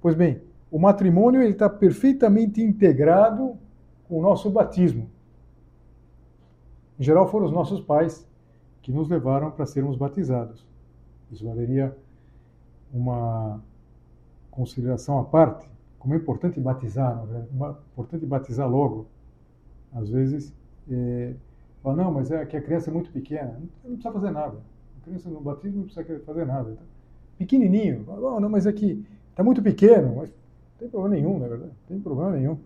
Pois 0.00 0.14
bem, 0.14 0.42
o 0.70 0.78
matrimônio 0.78 1.40
ele 1.40 1.52
está 1.52 1.68
perfeitamente 1.68 2.60
integrado 2.60 3.56
com 4.08 4.18
o 4.18 4.22
nosso 4.22 4.50
batismo. 4.50 5.08
Em 6.98 7.02
geral, 7.02 7.28
foram 7.28 7.46
os 7.46 7.52
nossos 7.52 7.80
pais 7.80 8.26
que 8.82 8.90
nos 8.92 9.08
levaram 9.08 9.50
para 9.50 9.66
sermos 9.66 9.96
batizados. 9.96 10.64
Isso 11.30 11.44
valeria 11.44 11.96
uma 12.92 13.60
consideração 14.50 15.18
à 15.18 15.24
parte. 15.24 15.68
Como 15.98 16.14
é 16.14 16.16
importante 16.16 16.60
batizar, 16.60 17.22
é 17.34 17.40
importante 17.92 18.24
batizar 18.24 18.70
logo. 18.70 19.06
Às 19.92 20.08
vezes, 20.08 20.52
é, 20.90 21.34
fala, 21.82 21.96
não, 21.96 22.12
mas 22.12 22.30
é 22.30 22.44
que 22.46 22.56
a 22.56 22.62
criança 22.62 22.90
é 22.90 22.92
muito 22.92 23.10
pequena. 23.10 23.60
Não, 23.84 23.92
precisa 23.92 24.12
fazer 24.12 24.30
nada. 24.30 24.56
A 25.00 25.04
criança 25.04 25.28
no 25.28 25.40
batismo 25.40 25.78
não 25.78 25.84
precisa 25.84 26.20
fazer 26.20 26.46
nada. 26.46 26.70
Então, 26.70 26.86
pequenininho. 27.38 28.04
Oh, 28.06 28.40
não, 28.40 28.48
mas 28.48 28.66
é 28.66 28.72
que 28.72 29.04
está 29.30 29.42
muito 29.42 29.62
pequeno. 29.62 30.16
Mas 30.16 30.28
não 30.28 30.78
tem 30.78 30.88
problema 30.88 31.16
nenhum, 31.16 31.38
na 31.38 31.48
verdade. 31.48 31.72
Não 31.72 31.88
tem 31.88 32.00
problema 32.00 32.30
nenhum. 32.30 32.58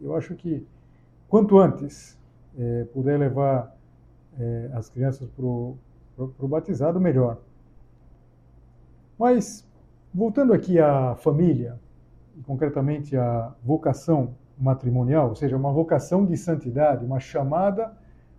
Eu 0.00 0.16
acho 0.16 0.34
que 0.34 0.66
quanto 1.28 1.58
antes 1.58 2.18
é, 2.58 2.84
puder 2.84 3.18
levar 3.18 3.76
é, 4.38 4.70
as 4.74 4.88
crianças 4.88 5.28
para 5.28 5.44
o 5.44 5.78
batizado, 6.48 7.00
melhor. 7.00 7.38
Mas, 9.18 9.66
voltando 10.12 10.52
aqui 10.52 10.78
à 10.78 11.14
família, 11.14 11.78
e 12.36 12.42
concretamente 12.42 13.16
à 13.16 13.54
vocação 13.62 14.34
matrimonial, 14.58 15.28
ou 15.28 15.34
seja, 15.34 15.56
uma 15.56 15.72
vocação 15.72 16.24
de 16.24 16.36
santidade, 16.36 17.04
uma 17.04 17.20
chamada 17.20 17.96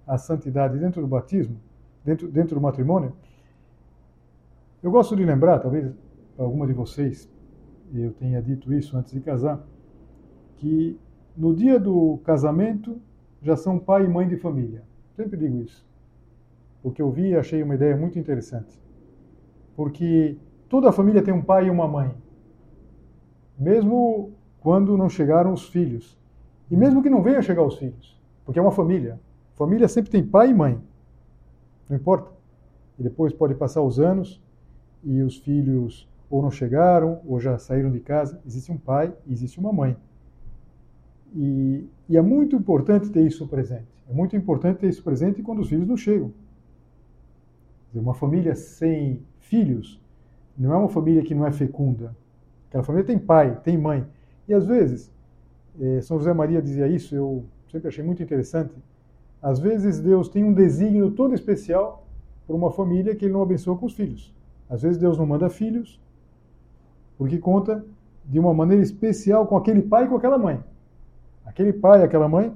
à 0.08 0.18
santidade 0.18 0.78
dentro 0.78 1.02
do 1.02 1.08
batismo, 1.08 1.58
dentro, 2.04 2.28
dentro 2.28 2.56
do 2.56 2.62
matrimônio, 2.62 3.14
eu 4.82 4.90
gosto 4.90 5.16
de 5.16 5.24
lembrar, 5.24 5.60
talvez 5.60 5.94
alguma 6.38 6.66
de 6.66 6.74
vocês, 6.74 7.30
eu 7.94 8.12
tenha 8.14 8.42
dito 8.42 8.74
isso 8.74 8.98
antes 8.98 9.14
de 9.14 9.20
casar, 9.20 9.60
que 10.58 11.00
no 11.36 11.56
dia 11.56 11.80
do 11.80 12.20
casamento 12.24 13.00
já 13.42 13.56
são 13.56 13.80
pai 13.80 14.06
e 14.06 14.08
mãe 14.08 14.28
de 14.28 14.38
família. 14.38 14.84
Sempre 15.16 15.38
digo 15.38 15.62
isso. 15.62 15.86
Porque 16.82 17.02
eu 17.02 17.12
vi 17.12 17.30
e 17.30 17.36
achei 17.36 17.62
uma 17.62 17.76
ideia 17.76 17.96
muito 17.96 18.18
interessante. 18.18 18.80
Porque 19.76 20.38
toda 20.68 20.90
a 20.90 20.92
família 20.92 21.24
tem 21.24 21.34
um 21.34 21.42
pai 21.42 21.68
e 21.68 21.70
uma 21.70 21.88
mãe. 21.88 22.14
Mesmo 23.58 24.32
quando 24.60 24.98
não 24.98 25.10
chegaram 25.10 25.54
os 25.54 25.68
filhos. 25.70 26.18
E 26.70 26.76
mesmo 26.76 27.02
que 27.02 27.10
não 27.10 27.22
venham 27.22 27.42
chegar 27.42 27.64
os 27.64 27.78
filhos. 27.78 28.20
Porque 28.46 28.60
é 28.60 28.62
uma 28.62 28.72
família. 28.72 29.20
Família 29.56 29.88
sempre 29.88 30.12
tem 30.12 30.26
pai 30.26 30.50
e 30.50 30.54
mãe. 30.54 30.82
Não 31.90 31.98
importa. 31.98 32.32
E 32.98 33.04
depois 33.04 33.34
pode 33.34 33.56
passar 33.56 33.82
os 33.82 34.00
anos 34.00 34.42
e 35.04 35.22
os 35.22 35.38
filhos 35.38 36.08
ou 36.30 36.42
não 36.42 36.52
chegaram 36.52 37.20
ou 37.26 37.40
já 37.40 37.58
saíram 37.58 37.92
de 37.92 38.00
casa. 38.00 38.42
Existe 38.46 38.72
um 38.72 38.78
pai 38.78 39.14
e 39.26 39.34
existe 39.34 39.60
uma 39.60 39.74
mãe. 39.74 39.98
E, 41.34 41.88
e, 42.10 42.18
é 42.18 42.22
muito 42.22 42.56
importante 42.56 43.10
ter 43.10 43.26
isso 43.26 43.48
presente. 43.48 43.88
É 44.10 44.14
muito 44.14 44.36
importante 44.36 44.80
ter 44.80 44.90
isso 44.90 45.04
presente 45.04 45.42
quando 45.42 45.60
os 45.60 45.70
filhos 45.70 45.88
não 45.88 45.96
chegam. 45.96 46.32
Uma 47.94 48.14
família 48.14 48.56
sem 48.56 49.22
filhos 49.40 50.00
não 50.58 50.74
é 50.74 50.78
uma 50.78 50.90
família 50.90 51.24
que 51.24 51.34
não 51.34 51.46
é 51.46 51.52
fecunda. 51.52 52.16
Aquela 52.68 52.84
família 52.84 53.06
tem 53.06 53.18
pai, 53.18 53.60
tem 53.64 53.78
mãe. 53.78 54.06
E 54.48 54.54
às 54.54 54.66
vezes, 54.66 55.12
eh, 55.80 56.02
São 56.02 56.18
José 56.18 56.34
Maria 56.34 56.62
dizia 56.62 56.88
isso, 56.88 57.16
eu 57.16 57.46
sempre 57.70 57.88
achei 57.88 58.04
muito 58.04 58.22
interessante. 58.22 58.74
Às 59.42 59.60
vezes 59.60 60.00
Deus 60.00 60.30
tem 60.30 60.44
um 60.44 60.54
desígnio 60.54 61.12
todo 61.12 61.34
especial 61.34 62.06
por 62.46 62.56
uma 62.56 62.72
família 62.72 63.16
que 63.16 63.26
ele 63.26 63.34
não 63.34 63.42
abençoa 63.42 63.78
com 63.78 63.86
os 63.86 63.94
filhos. 63.94 64.34
Às 64.70 64.82
vezes 64.82 64.98
Deus 64.98 65.18
não 65.18 65.26
manda 65.26 65.50
filhos, 65.50 66.02
porque 67.18 67.38
conta 67.38 67.86
de 68.26 68.40
uma 68.40 68.54
maneira 68.54 68.84
especial 68.84 69.48
com 69.48 69.58
aquele 69.58 69.82
pai 69.82 70.06
e 70.06 70.08
com 70.08 70.16
aquela 70.16 70.38
mãe 70.38 70.62
aquele 71.46 71.74
pai, 71.74 72.04
aquela 72.04 72.28
mãe, 72.28 72.54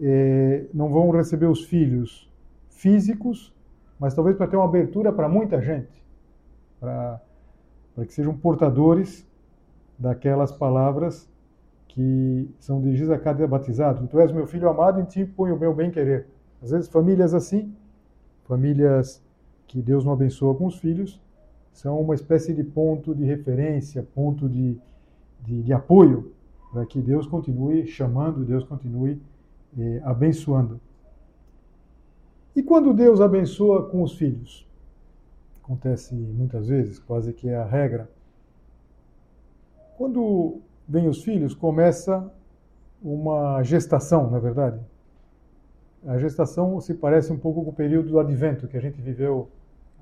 é, 0.00 0.66
não 0.72 0.88
vão 0.88 1.10
receber 1.10 1.46
os 1.46 1.64
filhos 1.64 2.30
físicos, 2.68 3.54
mas 3.98 4.14
talvez 4.14 4.36
para 4.36 4.46
ter 4.46 4.56
uma 4.56 4.64
abertura 4.64 5.12
para 5.12 5.28
muita 5.28 5.60
gente, 5.60 6.02
para, 6.78 7.20
que 8.06 8.14
sejam 8.14 8.34
portadores 8.36 9.28
daquelas 9.98 10.50
palavras 10.50 11.28
que 11.88 12.48
são 12.58 12.80
dirigidas 12.80 13.10
a 13.10 13.18
cada 13.18 13.46
batizado. 13.46 14.06
Tu 14.06 14.18
és 14.18 14.32
meu 14.32 14.46
filho 14.46 14.68
amado, 14.68 15.00
em 15.00 15.04
ti 15.04 15.24
põe 15.24 15.52
o 15.52 15.58
meu 15.58 15.74
bem-querer. 15.74 16.28
Às 16.62 16.70
vezes, 16.70 16.88
famílias 16.88 17.34
assim, 17.34 17.74
famílias 18.44 19.22
que 19.66 19.82
Deus 19.82 20.04
não 20.04 20.12
abençoa 20.12 20.54
com 20.54 20.66
os 20.66 20.78
filhos, 20.78 21.20
são 21.72 22.00
uma 22.00 22.14
espécie 22.14 22.54
de 22.54 22.64
ponto 22.64 23.14
de 23.14 23.24
referência, 23.24 24.06
ponto 24.14 24.48
de, 24.48 24.78
de, 25.42 25.62
de 25.62 25.72
apoio 25.72 26.32
para 26.72 26.86
que 26.86 27.00
Deus 27.00 27.26
continue 27.26 27.86
chamando, 27.86 28.44
Deus 28.44 28.64
continue 28.64 29.20
eh, 29.78 30.00
abençoando. 30.04 30.80
E 32.54 32.62
quando 32.62 32.92
Deus 32.92 33.20
abençoa 33.20 33.88
com 33.88 34.02
os 34.02 34.16
filhos? 34.16 34.66
Acontece 35.62 36.14
muitas 36.14 36.68
vezes, 36.68 36.98
quase 36.98 37.32
que 37.32 37.48
é 37.48 37.56
a 37.56 37.64
regra. 37.64 38.10
Quando 39.96 40.60
vem 40.88 41.08
os 41.08 41.22
filhos, 41.22 41.54
começa 41.54 42.32
uma 43.02 43.62
gestação, 43.62 44.30
na 44.30 44.38
é 44.38 44.40
verdade. 44.40 44.80
A 46.06 46.18
gestação 46.18 46.80
se 46.80 46.94
parece 46.94 47.32
um 47.32 47.38
pouco 47.38 47.62
com 47.62 47.70
o 47.70 47.74
período 47.74 48.08
do 48.08 48.18
advento 48.18 48.66
que 48.66 48.76
a 48.76 48.80
gente 48.80 49.00
viveu 49.00 49.48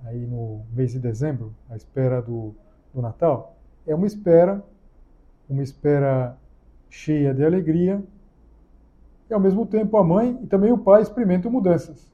aí 0.05 0.25
no 0.27 0.63
mês 0.73 0.93
de 0.93 0.99
dezembro, 0.99 1.53
à 1.69 1.77
espera 1.77 2.23
do, 2.23 2.55
do 2.95 3.03
Natal. 3.03 3.57
É 3.87 3.95
uma 3.95 4.07
espera, 4.07 4.63
uma 5.49 5.63
espera 5.63 6.37
cheia 6.91 7.35
de 7.35 7.45
alegria, 7.45 8.03
e 9.29 9.35
ao 9.35 9.41
mesmo 9.41 9.67
tempo 9.67 9.97
a 9.97 10.05
mãe 10.05 10.39
e 10.43 10.47
também 10.47 10.73
o 10.73 10.79
pai 10.79 11.03
experimentam 11.03 11.51
mudanças. 11.51 12.11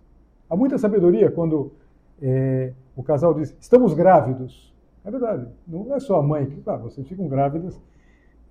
Há 0.49 0.57
muita 0.57 0.79
sabedoria 0.79 1.31
quando 1.31 1.73
é, 2.21 2.73
o 2.97 3.03
casal 3.03 3.35
diz: 3.35 3.57
estamos 3.61 3.95
grávidos. 3.95 4.73
É 5.05 5.11
verdade, 5.11 5.47
não 5.67 5.95
é 5.95 6.01
só 6.01 6.19
a 6.19 6.23
mãe 6.23 6.47
que, 6.47 6.61
claro, 6.63 6.85
vocês 6.85 7.07
ficam 7.07 7.29
grávidas 7.29 7.79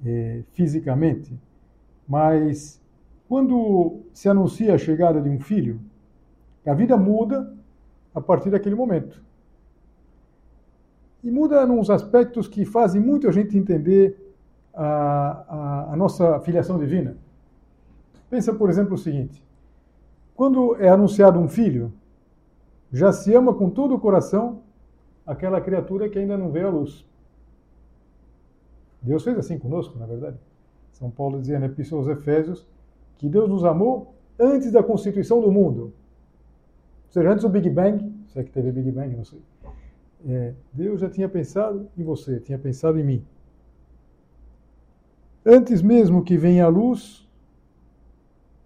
é, 0.05 0.43
fisicamente, 0.51 1.35
mas 2.07 2.79
quando 3.27 4.01
se 4.13 4.29
anuncia 4.29 4.75
a 4.75 4.77
chegada 4.77 5.19
de 5.19 5.29
um 5.29 5.39
filho, 5.39 5.79
a 6.65 6.73
vida 6.73 6.95
muda 6.95 7.51
a 8.13 8.21
partir 8.21 8.49
daquele 8.51 8.75
momento. 8.75 9.21
E 11.23 11.31
muda 11.31 11.65
nos 11.65 11.89
aspectos 11.89 12.47
que 12.47 12.65
fazem 12.65 13.01
muito 13.01 13.27
a 13.27 13.31
gente 13.31 13.57
entender 13.57 14.32
a, 14.73 15.45
a, 15.47 15.93
a 15.93 15.95
nossa 15.95 16.39
filiação 16.41 16.77
divina. 16.79 17.15
Pensa, 18.29 18.53
por 18.53 18.69
exemplo, 18.69 18.95
o 18.95 18.97
seguinte: 18.97 19.43
quando 20.35 20.75
é 20.77 20.89
anunciado 20.89 21.39
um 21.39 21.47
filho, 21.47 21.93
já 22.91 23.11
se 23.11 23.33
ama 23.33 23.53
com 23.53 23.69
todo 23.69 23.95
o 23.95 23.99
coração 23.99 24.61
aquela 25.25 25.61
criatura 25.61 26.09
que 26.09 26.19
ainda 26.19 26.37
não 26.37 26.51
vê 26.51 26.61
a 26.61 26.69
luz. 26.69 27.05
Deus 29.01 29.23
fez 29.23 29.37
assim 29.37 29.57
conosco, 29.57 29.97
na 29.99 30.05
verdade. 30.05 30.37
São 30.93 31.09
Paulo 31.09 31.39
dizia 31.39 31.59
na 31.59 31.65
Epístola 31.65 32.01
aos 32.01 32.09
Efésios 32.09 32.67
que 33.17 33.27
Deus 33.27 33.49
nos 33.49 33.65
amou 33.65 34.13
antes 34.39 34.71
da 34.71 34.81
constituição 34.81 35.41
do 35.41 35.51
mundo. 35.51 35.93
Ou 37.07 37.11
seja, 37.11 37.29
antes 37.29 37.43
do 37.43 37.49
Big 37.49 37.69
Bang, 37.69 38.13
se 38.27 38.39
é 38.39 38.43
que 38.43 38.51
teve 38.51 38.71
Big 38.71 38.91
Bang, 38.91 39.15
não 39.15 39.25
sei. 39.25 39.41
É, 40.25 40.53
Deus 40.71 41.01
já 41.01 41.09
tinha 41.09 41.27
pensado 41.27 41.87
em 41.97 42.03
você, 42.03 42.39
tinha 42.39 42.57
pensado 42.57 42.99
em 42.99 43.03
mim. 43.03 43.25
Antes 45.45 45.81
mesmo 45.81 46.23
que 46.23 46.37
venha 46.37 46.65
a 46.65 46.69
luz, 46.69 47.27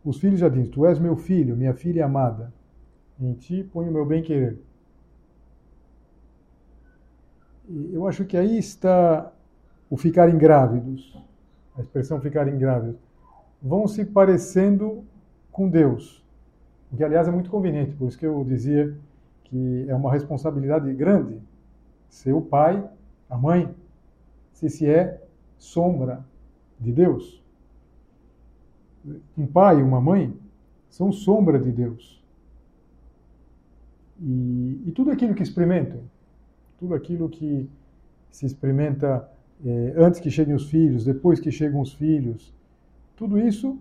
os 0.05 0.19
filhos 0.19 0.39
já 0.39 0.47
dizem: 0.47 0.69
Tu 0.69 0.85
és 0.85 0.99
meu 0.99 1.15
filho, 1.15 1.55
minha 1.55 1.73
filha 1.73 2.05
amada. 2.05 2.53
Em 3.19 3.33
ti 3.33 3.63
ponho 3.63 3.89
o 3.89 3.93
meu 3.93 4.05
bem-querer. 4.05 4.59
Eu 7.91 8.07
acho 8.07 8.23
que 8.25 8.37
aí 8.37 8.57
está 8.57 9.31
o 9.89 9.97
ficarem 9.97 10.37
grávidos, 10.37 11.17
a 11.75 11.81
expressão 11.81 12.21
ficarem 12.21 12.57
grávidos. 12.57 13.01
Vão 13.61 13.87
se 13.87 14.05
parecendo 14.05 15.03
com 15.51 15.67
Deus, 15.67 16.23
o 16.91 16.95
que, 16.95 17.03
aliás, 17.03 17.27
é 17.27 17.31
muito 17.31 17.49
conveniente, 17.49 17.95
por 17.95 18.07
isso 18.07 18.17
que 18.17 18.25
eu 18.25 18.43
dizia 18.43 18.95
que 19.45 19.85
é 19.89 19.95
uma 19.95 20.11
responsabilidade 20.11 20.93
grande 20.93 21.41
ser 22.07 22.33
o 22.33 22.41
pai, 22.41 22.87
a 23.29 23.37
mãe, 23.37 23.73
se 24.53 24.69
se 24.69 24.85
é 24.85 25.21
sombra 25.57 26.23
de 26.79 26.91
Deus. 26.91 27.43
Um 29.37 29.47
pai 29.47 29.79
e 29.79 29.83
uma 29.83 30.01
mãe 30.01 30.33
são 30.89 31.11
sombra 31.11 31.59
de 31.59 31.71
Deus. 31.71 32.23
E, 34.19 34.83
e 34.85 34.91
tudo 34.91 35.11
aquilo 35.11 35.33
que 35.33 35.43
experimentam, 35.43 36.01
tudo 36.79 36.93
aquilo 36.93 37.29
que 37.29 37.69
se 38.31 38.45
experimenta 38.45 39.29
é, 39.65 39.93
antes 39.97 40.19
que 40.19 40.29
cheguem 40.29 40.55
os 40.55 40.69
filhos, 40.69 41.05
depois 41.05 41.39
que 41.39 41.51
chegam 41.51 41.81
os 41.81 41.93
filhos, 41.93 42.53
tudo 43.15 43.39
isso 43.39 43.77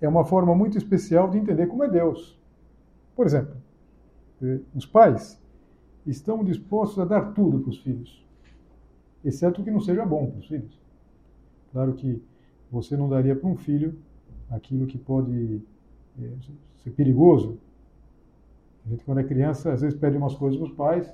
é 0.00 0.08
uma 0.08 0.24
forma 0.24 0.54
muito 0.54 0.76
especial 0.76 1.30
de 1.30 1.38
entender 1.38 1.66
como 1.66 1.84
é 1.84 1.88
Deus. 1.88 2.38
Por 3.14 3.26
exemplo, 3.26 3.56
eh, 4.42 4.60
os 4.74 4.84
pais 4.84 5.40
estão 6.06 6.44
dispostos 6.44 6.98
a 6.98 7.04
dar 7.04 7.32
tudo 7.32 7.60
para 7.60 7.70
os 7.70 7.78
filhos, 7.78 8.24
exceto 9.24 9.64
que 9.64 9.70
não 9.70 9.80
seja 9.80 10.04
bom 10.04 10.26
para 10.26 10.38
os 10.38 10.46
filhos. 10.46 10.78
Claro 11.76 11.92
que 11.92 12.22
você 12.72 12.96
não 12.96 13.06
daria 13.06 13.36
para 13.36 13.46
um 13.46 13.54
filho 13.54 13.98
aquilo 14.50 14.86
que 14.86 14.96
pode 14.96 15.60
é, 16.18 16.30
ser 16.78 16.88
perigoso. 16.92 17.58
A 18.86 18.88
gente, 18.88 19.04
quando 19.04 19.18
é 19.18 19.24
criança, 19.24 19.74
às 19.74 19.82
vezes 19.82 19.98
pede 19.98 20.16
umas 20.16 20.34
coisas 20.34 20.58
para 20.58 20.68
os 20.68 20.72
pais. 20.72 21.12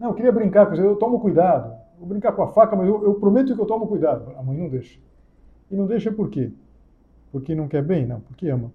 Não, 0.00 0.08
eu 0.08 0.14
queria 0.14 0.32
brincar 0.32 0.64
você, 0.64 0.82
eu 0.82 0.96
tomo 0.96 1.20
cuidado. 1.20 1.72
Vou 2.00 2.08
brincar 2.08 2.32
com 2.32 2.42
a 2.42 2.48
faca, 2.48 2.74
mas 2.74 2.88
eu, 2.88 3.00
eu 3.04 3.14
prometo 3.14 3.54
que 3.54 3.60
eu 3.60 3.64
tomo 3.64 3.86
cuidado. 3.86 4.32
A 4.36 4.42
mãe 4.42 4.58
não 4.58 4.68
deixa. 4.68 4.98
E 5.70 5.76
não 5.76 5.86
deixa 5.86 6.10
por 6.10 6.28
quê? 6.28 6.50
Porque 7.30 7.54
não 7.54 7.68
quer 7.68 7.84
bem? 7.84 8.04
Não, 8.04 8.18
porque 8.22 8.48
ama. 8.48 8.72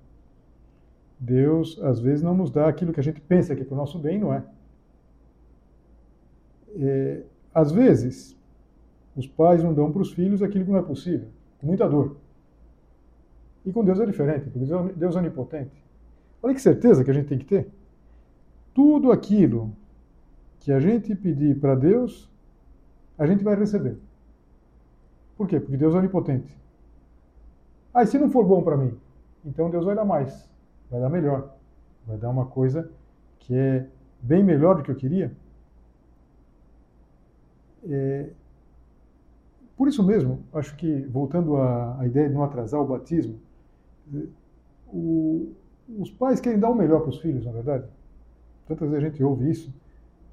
Deus, 1.19 1.77
às 1.83 1.99
vezes, 1.99 2.23
não 2.23 2.37
nos 2.37 2.51
dá 2.51 2.69
aquilo 2.69 2.93
que 2.93 3.01
a 3.01 3.03
gente 3.03 3.19
pensa 3.19 3.53
que 3.53 3.63
é 3.63 3.65
para 3.65 3.75
o 3.75 3.77
nosso 3.77 3.99
bem, 3.99 4.17
não 4.17 4.33
é? 4.33 4.45
é 6.73 7.23
às 7.53 7.69
vezes, 7.69 8.37
os 9.17 9.27
pais 9.27 9.63
não 9.63 9.73
dão 9.73 9.91
para 9.91 10.01
os 10.01 10.13
filhos 10.13 10.41
aquilo 10.41 10.63
que 10.63 10.71
não 10.71 10.79
é 10.79 10.83
possível, 10.83 11.27
com 11.59 11.67
muita 11.67 11.87
dor. 11.89 12.15
E 13.65 13.73
com 13.73 13.83
Deus 13.83 13.99
é 13.99 14.05
diferente, 14.05 14.49
porque 14.49 14.65
Deus 14.95 15.15
é 15.15 15.19
onipotente. 15.19 15.83
Olha 16.41 16.53
que 16.53 16.61
certeza 16.61 17.03
que 17.03 17.11
a 17.11 17.13
gente 17.13 17.27
tem 17.27 17.37
que 17.37 17.45
ter. 17.45 17.67
Tudo 18.73 19.11
aquilo 19.11 19.71
que 20.59 20.71
a 20.71 20.79
gente 20.79 21.13
pedir 21.15 21.59
para 21.59 21.75
Deus, 21.75 22.31
a 23.17 23.25
gente 23.25 23.43
vai 23.43 23.55
receber. 23.55 23.97
Por 25.35 25.47
quê? 25.47 25.59
Porque 25.59 25.75
Deus 25.75 25.93
é 25.93 25.97
onipotente. 25.97 26.55
Ah, 27.93 28.03
e 28.03 28.07
se 28.07 28.17
não 28.17 28.29
for 28.29 28.45
bom 28.45 28.61
para 28.61 28.77
mim? 28.77 28.95
Então 29.43 29.69
Deus 29.69 29.83
vai 29.83 29.95
dar 29.95 30.05
mais 30.05 30.47
vai 30.89 30.99
dar 30.99 31.09
melhor. 31.09 31.55
Vai 32.05 32.17
dar 32.17 32.29
uma 32.29 32.45
coisa 32.45 32.89
que 33.39 33.55
é 33.55 33.87
bem 34.21 34.43
melhor 34.43 34.75
do 34.75 34.83
que 34.83 34.91
eu 34.91 34.95
queria. 34.95 35.31
É, 37.87 38.29
por 39.77 39.87
isso 39.87 40.03
mesmo, 40.03 40.39
acho 40.51 40.75
que, 40.75 41.01
voltando 41.03 41.55
à, 41.57 41.99
à, 41.99 42.07
ideia 42.07 42.27
de 42.27 42.33
não 42.33 42.43
atrasar 42.43 42.81
o 42.81 42.85
batismo, 42.85 43.39
o, 44.87 45.53
os 45.99 46.09
pais 46.09 46.39
querem 46.39 46.59
dar 46.59 46.71
o 46.71 46.75
melhor 46.75 47.01
para 47.01 47.09
os 47.09 47.19
filhos, 47.19 47.45
na 47.45 47.51
verdade. 47.51 47.85
Tantas 48.65 48.89
vezes 48.89 49.05
a 49.05 49.09
gente 49.09 49.23
ouve 49.23 49.49
isso. 49.49 49.71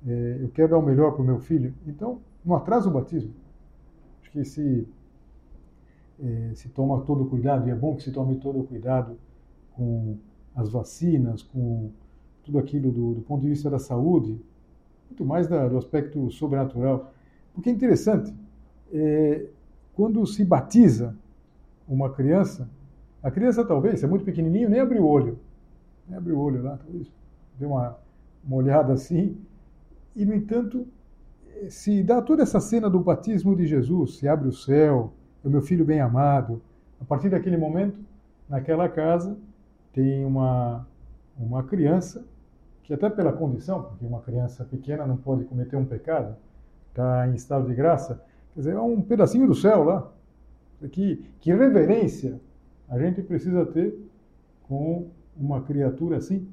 É, 0.07 0.39
eu 0.41 0.49
quero 0.49 0.71
dar 0.71 0.79
o 0.79 0.83
melhor 0.83 1.13
para 1.13 1.23
o 1.23 1.25
meu 1.25 1.39
filho. 1.39 1.75
Então, 1.87 2.21
não 2.43 2.57
atrasa 2.57 2.89
o 2.89 2.93
batismo. 2.93 3.35
Acho 4.23 4.31
que 4.31 4.45
se, 4.45 4.89
é, 6.19 6.53
se 6.55 6.71
toma 6.71 7.03
todo 7.03 7.27
cuidado, 7.27 7.69
e 7.69 7.71
é 7.71 7.75
bom 7.75 7.95
que 7.97 8.03
se 8.03 8.13
tome 8.13 8.37
todo 8.37 8.65
cuidado 8.65 9.19
com 9.73 10.17
as 10.55 10.71
vacinas, 10.71 11.43
com 11.43 11.91
tudo 12.43 12.59
aquilo 12.59 12.91
do, 12.91 13.15
do 13.15 13.21
ponto 13.21 13.43
de 13.43 13.49
vista 13.49 13.69
da 13.69 13.79
saúde, 13.79 14.41
muito 15.07 15.25
mais 15.25 15.47
da, 15.47 15.69
do 15.69 15.77
aspecto 15.77 16.31
sobrenatural. 16.31 17.13
Porque 17.53 17.69
é 17.69 17.73
interessante, 17.73 18.35
é, 18.95 19.47
quando 19.95 20.25
se 20.27 20.45
batiza 20.45 21.15
uma 21.89 22.11
criança, 22.11 22.69
a 23.23 23.31
criança 23.31 23.65
talvez, 23.65 24.03
é 24.03 24.07
muito 24.07 24.25
pequenininho, 24.25 24.71
nem 24.71 24.81
abre 24.81 24.99
o 24.99 25.07
olho. 25.07 25.39
Nem 26.09 26.17
abre 26.17 26.33
o 26.33 26.39
olho 26.39 26.63
lá, 26.63 26.77
talvez 26.77 27.11
dê 27.59 27.67
uma, 27.67 27.97
uma 28.45 28.57
olhada 28.57 28.93
assim. 28.93 29.37
E, 30.15 30.25
no 30.25 30.35
entanto, 30.35 30.87
se 31.69 32.03
dá 32.03 32.23
toda 32.23 32.43
essa 32.43 32.61
cena 32.61 32.89
do 32.89 33.01
batismo 33.01 33.57
de 33.57 33.67
Jesus, 33.67 34.19
se 34.19 34.29
abre 34.29 34.49
o 34.49 34.53
céu, 34.53 35.13
é 35.45 35.49
o 35.49 35.51
meu 35.51 35.63
filho 35.63 35.85
bem 35.85 36.01
amado. 36.01 36.63
A 37.01 37.05
partir 37.05 37.29
daquele 37.29 37.57
momento, 37.57 37.99
naquela 38.49 38.89
casa, 38.89 39.37
tem 39.93 40.25
uma, 40.25 40.87
uma 41.39 41.63
criança 41.63 42.25
que 42.83 42.93
até 42.93 43.09
pela 43.09 43.33
condição, 43.33 43.83
porque 43.83 44.05
uma 44.05 44.21
criança 44.21 44.65
pequena 44.65 45.07
não 45.07 45.17
pode 45.17 45.45
cometer 45.45 45.77
um 45.77 45.87
pecado, 45.87 46.37
está 46.91 47.27
em 47.27 47.35
estado 47.35 47.67
de 47.67 47.75
graça, 47.75 48.23
quer 48.55 48.61
dizer, 48.61 48.73
é 48.75 48.81
um 48.81 49.03
pedacinho 49.03 49.47
do 49.47 49.55
céu 49.55 49.85
lá. 49.85 50.11
Que, 50.91 51.25
que 51.41 51.53
reverência 51.53 52.41
a 52.89 52.99
gente 52.99 53.23
precisa 53.23 53.65
ter 53.67 53.99
com 54.65 55.09
uma 55.37 55.63
criatura 55.63 56.19
assim. 56.19 56.47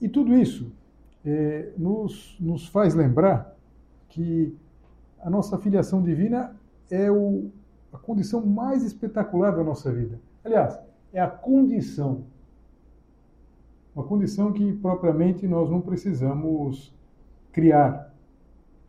E 0.00 0.08
tudo 0.08 0.34
isso 0.34 0.72
é, 1.24 1.72
nos, 1.76 2.36
nos 2.40 2.66
faz 2.66 2.94
lembrar 2.94 3.56
que 4.08 4.54
a 5.20 5.30
nossa 5.30 5.56
filiação 5.58 6.02
divina 6.02 6.54
é 6.90 7.10
o, 7.10 7.50
a 7.92 7.98
condição 7.98 8.44
mais 8.44 8.82
espetacular 8.82 9.54
da 9.54 9.62
nossa 9.62 9.92
vida. 9.92 10.18
Aliás, 10.44 10.78
é 11.12 11.20
a 11.20 11.28
condição. 11.28 12.24
Uma 13.94 14.04
condição 14.04 14.52
que 14.52 14.72
propriamente 14.74 15.46
nós 15.46 15.70
não 15.70 15.80
precisamos 15.80 16.92
criar. 17.52 18.11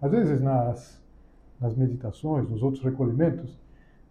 Às 0.03 0.11
vezes, 0.11 0.41
nas, 0.41 1.01
nas 1.61 1.73
meditações, 1.77 2.49
nos 2.49 2.61
outros 2.61 2.83
recolhimentos, 2.83 3.57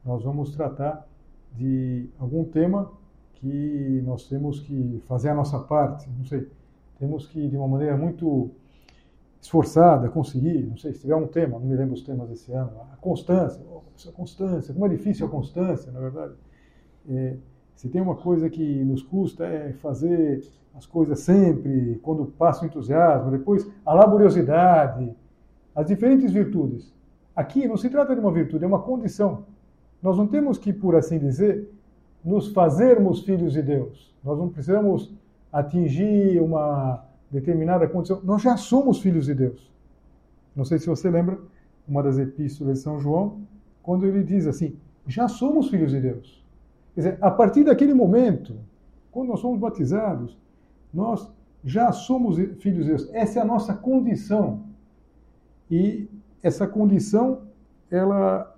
nós 0.03 0.25
vamos 0.25 0.57
tratar 0.57 1.07
de 1.55 2.09
algum 2.19 2.45
tema 2.45 2.91
que 3.35 4.01
nós 4.07 4.27
temos 4.27 4.61
que 4.61 5.03
fazer 5.07 5.29
a 5.29 5.35
nossa 5.35 5.59
parte, 5.59 6.09
não 6.17 6.25
sei, 6.25 6.49
temos 6.99 7.27
que, 7.27 7.47
de 7.47 7.59
uma 7.59 7.69
maneira 7.69 7.95
muito 7.95 8.53
esforçada, 9.39 10.09
conseguir, 10.09 10.63
não 10.63 10.79
sei, 10.79 10.95
se 10.95 11.01
tiver 11.03 11.15
um 11.15 11.27
tema, 11.27 11.59
não 11.59 11.67
me 11.67 11.77
lembro 11.77 11.93
os 11.93 12.03
temas 12.03 12.27
desse 12.27 12.51
ano, 12.53 12.73
a 12.91 12.97
constância, 12.97 13.63
oh, 13.71 13.83
a 14.09 14.13
constância, 14.13 14.73
como 14.73 14.87
é 14.87 14.89
difícil 14.89 15.27
a 15.27 15.29
constância, 15.29 15.93
na 15.93 16.01
verdade. 16.01 16.33
É, 17.07 17.37
se 17.75 17.91
tem 17.91 18.01
uma 18.01 18.17
coisa 18.17 18.49
que 18.49 18.83
nos 18.83 19.03
custa 19.03 19.45
é 19.45 19.75
fazer 19.75 20.43
as 20.75 20.87
coisas 20.87 21.21
sempre, 21.21 22.01
quando 22.03 22.25
passa 22.25 22.65
o 22.65 22.67
entusiasmo, 22.67 23.31
depois 23.31 23.71
a 23.85 23.93
laboriosidade, 23.93 25.15
as 25.75 25.87
diferentes 25.87 26.33
virtudes. 26.33 26.93
Aqui 27.35 27.67
não 27.67 27.77
se 27.77 27.89
trata 27.89 28.15
de 28.15 28.21
uma 28.21 28.33
virtude, 28.33 28.65
é 28.65 28.67
uma 28.67 28.83
condição. 28.83 29.45
Nós 30.03 30.17
não 30.17 30.27
temos 30.27 30.59
que, 30.59 30.73
por 30.73 30.97
assim 30.97 31.19
dizer, 31.19 31.71
nos 32.25 32.49
fazermos 32.49 33.21
filhos 33.21 33.53
de 33.53 33.63
Deus. 33.63 34.15
Nós 34.23 34.39
não 34.39 34.49
precisamos 34.49 35.13
atingir 35.53 36.41
uma 36.41 37.05
determinada 37.31 37.89
condição. 37.89 38.21
Nós 38.23 38.43
já 38.43 38.57
somos 38.57 39.01
filhos 39.01 39.27
de 39.27 39.35
Deus. 39.35 39.71
Não 40.55 40.65
sei 40.65 40.79
se 40.79 40.87
você 40.87 41.11
lembra 41.11 41.39
uma 41.89 42.03
das 42.03 42.19
epístolas 42.19 42.79
de 42.79 42.85
São 42.85 43.01
João, 43.01 43.41
quando 43.83 44.07
ele 44.07 44.23
diz 44.23 44.47
assim: 44.47 44.77
já 45.07 45.29
somos 45.29 45.69
filhos 45.69 45.91
de 45.91 46.01
Deus. 46.01 46.45
Quer 46.95 47.01
dizer, 47.01 47.19
a 47.21 47.31
partir 47.31 47.65
daquele 47.65 47.95
momento, 47.95 48.57
quando 49.11 49.29
nós 49.29 49.41
somos 49.41 49.59
batizados, 49.59 50.37
nós 50.93 51.31
já 51.65 51.91
somos 51.93 52.37
filhos 52.61 52.85
de 52.85 52.91
Deus. 52.91 53.09
Essa 53.13 53.39
é 53.39 53.43
a 53.43 53.47
nossa 53.47 53.75
condição. 53.75 54.61
E 55.71 56.09
essa 56.43 56.67
condição, 56.67 57.43
ela 57.91 58.55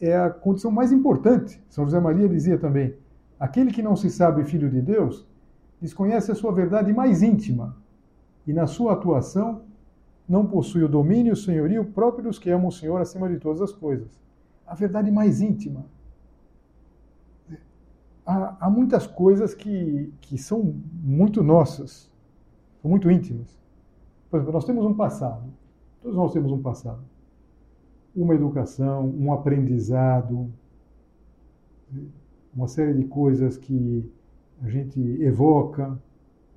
é 0.00 0.16
a 0.16 0.30
condição 0.30 0.70
mais 0.70 0.92
importante. 0.92 1.62
São 1.68 1.84
José 1.84 2.00
Maria 2.00 2.28
dizia 2.28 2.58
também: 2.58 2.94
aquele 3.38 3.72
que 3.72 3.82
não 3.82 3.96
se 3.96 4.10
sabe 4.10 4.44
filho 4.44 4.70
de 4.70 4.80
Deus 4.80 5.26
desconhece 5.80 6.32
a 6.32 6.34
sua 6.34 6.52
verdade 6.52 6.92
mais 6.92 7.22
íntima 7.22 7.76
e 8.46 8.52
na 8.52 8.66
sua 8.66 8.92
atuação 8.94 9.62
não 10.28 10.46
possui 10.46 10.82
o 10.82 10.88
domínio 10.88 11.34
o 11.34 11.36
senhorio 11.36 11.84
próprio 11.84 12.24
dos 12.24 12.38
que 12.38 12.50
amam 12.50 12.68
o 12.68 12.72
Senhor 12.72 13.00
acima 13.00 13.28
de 13.28 13.38
todas 13.38 13.60
as 13.60 13.72
coisas. 13.72 14.20
A 14.66 14.74
verdade 14.74 15.10
mais 15.10 15.40
íntima. 15.40 15.86
Há, 18.24 18.56
há 18.66 18.70
muitas 18.70 19.06
coisas 19.06 19.54
que, 19.54 20.12
que 20.20 20.36
são 20.36 20.74
muito 20.92 21.44
nossas, 21.44 22.10
são 22.82 22.90
muito 22.90 23.08
íntimas. 23.08 23.56
Por 24.28 24.38
exemplo, 24.38 24.52
nós 24.52 24.64
temos 24.64 24.84
um 24.84 24.94
passado. 24.94 25.44
Todos 26.06 26.16
nós 26.16 26.32
temos 26.32 26.52
um 26.52 26.62
passado. 26.62 27.02
Uma 28.14 28.32
educação, 28.32 29.12
um 29.18 29.32
aprendizado, 29.32 30.48
uma 32.54 32.68
série 32.68 32.94
de 32.94 33.06
coisas 33.06 33.58
que 33.58 34.08
a 34.62 34.68
gente 34.68 35.00
evoca, 35.20 35.98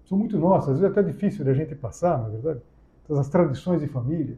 são 0.06 0.20
muito 0.20 0.38
nossas, 0.38 0.76
às 0.76 0.80
vezes 0.80 0.96
é 0.96 1.00
até 1.00 1.12
difícil 1.12 1.44
da 1.44 1.52
gente 1.52 1.74
passar, 1.74 2.20
na 2.20 2.28
é 2.28 2.30
verdade, 2.30 2.62
as 3.10 3.28
tradições 3.28 3.82
de 3.82 3.88
família. 3.88 4.38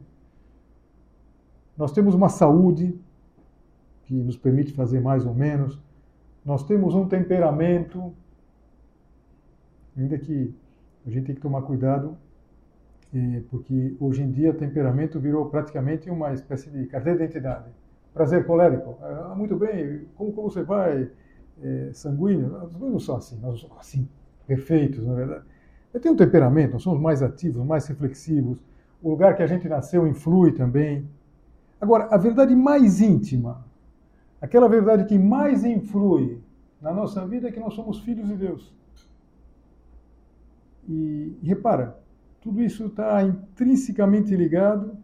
Nós 1.76 1.92
temos 1.92 2.14
uma 2.14 2.30
saúde 2.30 2.98
que 4.04 4.14
nos 4.14 4.38
permite 4.38 4.72
fazer 4.72 5.02
mais 5.02 5.26
ou 5.26 5.34
menos, 5.34 5.78
nós 6.42 6.64
temos 6.64 6.94
um 6.94 7.06
temperamento, 7.06 8.14
ainda 9.94 10.16
que 10.16 10.54
a 11.06 11.10
gente 11.10 11.26
tem 11.26 11.34
que 11.34 11.42
tomar 11.42 11.60
cuidado, 11.60 12.16
porque 13.50 13.94
hoje 14.00 14.22
em 14.22 14.30
dia 14.30 14.54
temperamento 14.54 15.20
virou 15.20 15.46
praticamente 15.46 16.08
uma 16.08 16.32
espécie 16.32 16.70
de 16.70 16.86
carteira 16.86 17.18
de 17.18 17.24
identidade. 17.24 17.70
Prazer 18.14 18.46
colérico, 18.46 18.96
ah, 19.02 19.34
muito 19.36 19.56
bem, 19.56 20.06
como, 20.16 20.32
como 20.32 20.50
você 20.50 20.62
vai? 20.62 21.10
É, 21.62 21.90
sanguíneo, 21.92 22.56
as 22.56 22.74
coisas 22.74 22.90
não 22.90 22.98
são 22.98 23.16
assim, 23.16 23.38
nós 23.40 23.60
somos 23.60 23.76
assim, 23.78 24.08
perfeitos, 24.46 25.06
na 25.06 25.12
é 25.12 25.16
verdade. 25.16 25.44
Tem 26.00 26.10
um 26.10 26.16
temperamento, 26.16 26.72
nós 26.72 26.82
somos 26.82 27.00
mais 27.00 27.22
ativos, 27.22 27.64
mais 27.64 27.86
reflexivos. 27.86 28.64
O 29.02 29.10
lugar 29.10 29.36
que 29.36 29.42
a 29.42 29.46
gente 29.46 29.68
nasceu 29.68 30.06
influi 30.06 30.52
também. 30.52 31.06
Agora, 31.80 32.06
a 32.10 32.16
verdade 32.16 32.56
mais 32.56 33.00
íntima, 33.00 33.64
aquela 34.40 34.68
verdade 34.68 35.04
que 35.04 35.18
mais 35.18 35.64
influi 35.64 36.40
na 36.80 36.92
nossa 36.92 37.26
vida 37.26 37.48
é 37.48 37.52
que 37.52 37.60
nós 37.60 37.74
somos 37.74 38.00
filhos 38.00 38.26
de 38.26 38.36
Deus. 38.36 38.74
E 40.88 41.36
repara, 41.42 42.01
tudo 42.42 42.60
isso 42.60 42.86
está 42.86 43.22
intrinsecamente 43.22 44.34
ligado 44.34 44.96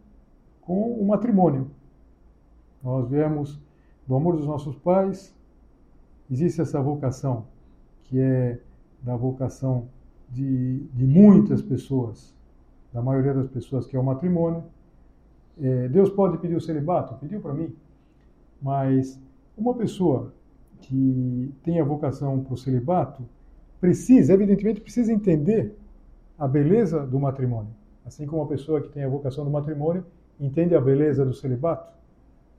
com 0.61 0.91
o 0.93 1.07
matrimônio. 1.07 1.71
Nós 2.83 3.09
viemos 3.09 3.59
do 4.05 4.15
amor 4.15 4.35
dos 4.35 4.45
nossos 4.45 4.75
pais, 4.75 5.33
existe 6.29 6.61
essa 6.61 6.81
vocação, 6.81 7.45
que 8.03 8.19
é 8.19 8.59
da 9.01 9.15
vocação 9.15 9.87
de, 10.29 10.83
de 10.93 11.05
muitas 11.05 11.61
pessoas, 11.61 12.35
da 12.91 13.01
maioria 13.01 13.33
das 13.33 13.47
pessoas, 13.47 13.87
que 13.87 13.95
é 13.95 13.99
o 13.99 14.03
matrimônio. 14.03 14.63
É, 15.61 15.87
Deus 15.87 16.09
pode 16.09 16.37
pedir 16.39 16.55
o 16.55 16.61
celibato? 16.61 17.15
Pediu 17.15 17.39
para 17.39 17.53
mim. 17.53 17.73
Mas 18.61 19.19
uma 19.57 19.73
pessoa 19.73 20.33
que 20.81 21.53
tem 21.63 21.79
a 21.79 21.83
vocação 21.83 22.43
para 22.43 22.53
o 22.53 22.57
celibato 22.57 23.23
precisa, 23.79 24.33
evidentemente, 24.33 24.81
precisa 24.81 25.13
entender 25.13 25.78
a 26.39 26.47
beleza 26.47 27.05
do 27.05 27.19
matrimônio. 27.19 27.73
Assim 28.05 28.25
como 28.25 28.41
a 28.41 28.47
pessoa 28.47 28.81
que 28.81 28.89
tem 28.89 29.03
a 29.03 29.09
vocação 29.09 29.43
do 29.43 29.51
matrimônio 29.51 30.05
entende 30.39 30.73
a 30.73 30.81
beleza 30.81 31.25
do 31.25 31.33
celibato. 31.33 31.91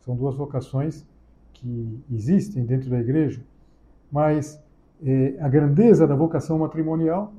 São 0.00 0.14
duas 0.14 0.34
vocações 0.34 1.06
que 1.52 1.98
existem 2.10 2.64
dentro 2.64 2.90
da 2.90 3.00
igreja, 3.00 3.42
mas 4.12 4.62
é, 5.02 5.36
a 5.40 5.48
grandeza 5.48 6.06
da 6.06 6.14
vocação 6.14 6.58
matrimonial 6.58 7.32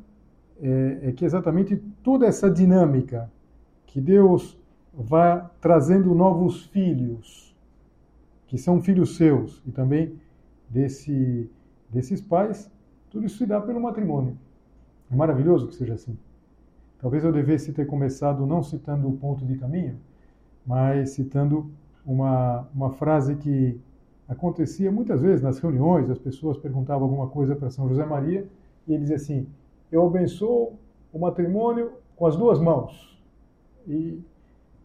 é, 0.61 1.09
é 1.09 1.11
que 1.11 1.25
exatamente 1.25 1.77
toda 2.03 2.25
essa 2.25 2.49
dinâmica 2.49 3.31
que 3.85 4.01
Deus 4.01 4.59
vai 4.93 5.47
trazendo 5.59 6.13
novos 6.13 6.65
filhos, 6.65 7.55
que 8.47 8.57
são 8.57 8.81
filhos 8.81 9.15
seus, 9.15 9.61
e 9.65 9.71
também 9.71 10.19
desse, 10.69 11.49
desses 11.89 12.21
pais, 12.21 12.69
tudo 13.09 13.25
isso 13.25 13.37
se 13.37 13.45
dá 13.45 13.59
pelo 13.59 13.79
matrimônio. 13.79 14.37
É 15.09 15.15
maravilhoso 15.15 15.67
que 15.67 15.75
seja 15.75 15.93
assim. 15.93 16.17
Talvez 17.01 17.23
eu 17.23 17.31
devesse 17.31 17.73
ter 17.73 17.87
começado 17.87 18.45
não 18.45 18.61
citando 18.61 19.09
o 19.09 19.17
ponto 19.17 19.43
de 19.43 19.57
caminho, 19.57 19.97
mas 20.63 21.09
citando 21.09 21.71
uma, 22.05 22.67
uma 22.75 22.91
frase 22.91 23.35
que 23.35 23.81
acontecia 24.29 24.91
muitas 24.91 25.19
vezes 25.19 25.41
nas 25.41 25.57
reuniões, 25.57 26.09
as 26.11 26.19
pessoas 26.19 26.57
perguntavam 26.57 27.03
alguma 27.03 27.27
coisa 27.27 27.55
para 27.55 27.71
São 27.71 27.89
José 27.89 28.05
Maria 28.05 28.47
e 28.87 28.93
ele 28.93 29.01
dizia 29.01 29.15
assim: 29.15 29.47
eu 29.91 30.05
abençoo 30.05 30.73
o 31.11 31.17
matrimônio 31.17 31.93
com 32.15 32.27
as 32.27 32.37
duas 32.37 32.59
mãos. 32.59 33.19
E 33.87 34.21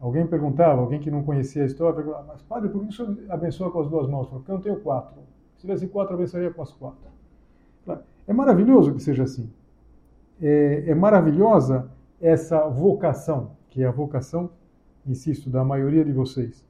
alguém 0.00 0.26
perguntava, 0.26 0.80
alguém 0.80 0.98
que 0.98 1.10
não 1.10 1.22
conhecia 1.22 1.64
a 1.64 1.66
história, 1.66 1.94
perguntava, 1.94 2.24
mas 2.28 2.40
padre, 2.40 2.70
por 2.70 2.80
que 2.80 2.88
o 2.88 2.92
senhor 2.92 3.14
abençoa 3.28 3.70
com 3.70 3.80
as 3.80 3.88
duas 3.90 4.08
mãos? 4.08 4.26
Porque 4.26 4.50
eu 4.50 4.54
não 4.54 4.62
tenho 4.62 4.80
quatro. 4.80 5.20
Se 5.54 5.60
tivesse 5.60 5.86
quatro, 5.86 6.14
abençoaria 6.14 6.50
com 6.50 6.62
as 6.62 6.72
quatro. 6.72 7.06
É 8.26 8.32
maravilhoso 8.32 8.94
que 8.94 9.02
seja 9.02 9.24
assim. 9.24 9.50
É, 10.40 10.84
é 10.88 10.94
maravilhosa 10.94 11.90
essa 12.20 12.66
vocação, 12.68 13.52
que 13.68 13.82
é 13.82 13.86
a 13.86 13.90
vocação, 13.90 14.50
insisto, 15.06 15.50
da 15.50 15.64
maioria 15.64 16.04
de 16.04 16.12
vocês. 16.12 16.66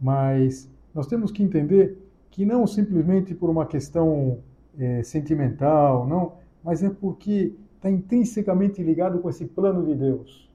Mas 0.00 0.68
nós 0.94 1.06
temos 1.06 1.30
que 1.30 1.42
entender 1.42 1.98
que 2.30 2.44
não 2.44 2.66
simplesmente 2.66 3.34
por 3.34 3.50
uma 3.50 3.66
questão 3.66 4.38
é, 4.78 5.02
sentimental, 5.02 6.06
não, 6.06 6.34
mas 6.62 6.82
é 6.82 6.90
porque 6.90 7.54
está 7.76 7.90
intrinsecamente 7.90 8.82
ligado 8.82 9.18
com 9.18 9.28
esse 9.28 9.46
plano 9.46 9.84
de 9.84 9.94
Deus. 9.94 10.48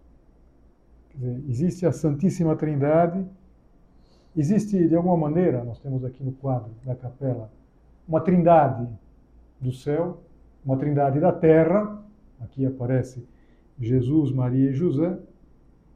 Dizer, 1.14 1.44
existe 1.48 1.86
a 1.86 1.92
Santíssima 1.92 2.56
Trindade, 2.56 3.26
existe 4.36 4.88
de 4.88 4.96
alguma 4.96 5.18
maneira, 5.18 5.64
nós 5.64 5.80
temos 5.80 6.04
aqui 6.04 6.24
no 6.24 6.34
quadro 6.34 6.72
da 6.86 6.96
capela, 6.96 7.50
uma 8.08 8.22
trindade 8.22 8.88
do 9.60 9.72
céu, 9.72 10.20
uma 10.64 10.78
trindade 10.78 11.20
da 11.20 11.32
terra, 11.32 12.04
aqui 12.40 12.66
aparece 12.66 13.26
Jesus, 13.80 14.32
Maria 14.32 14.72
e 14.72 14.74
José, 14.74 15.18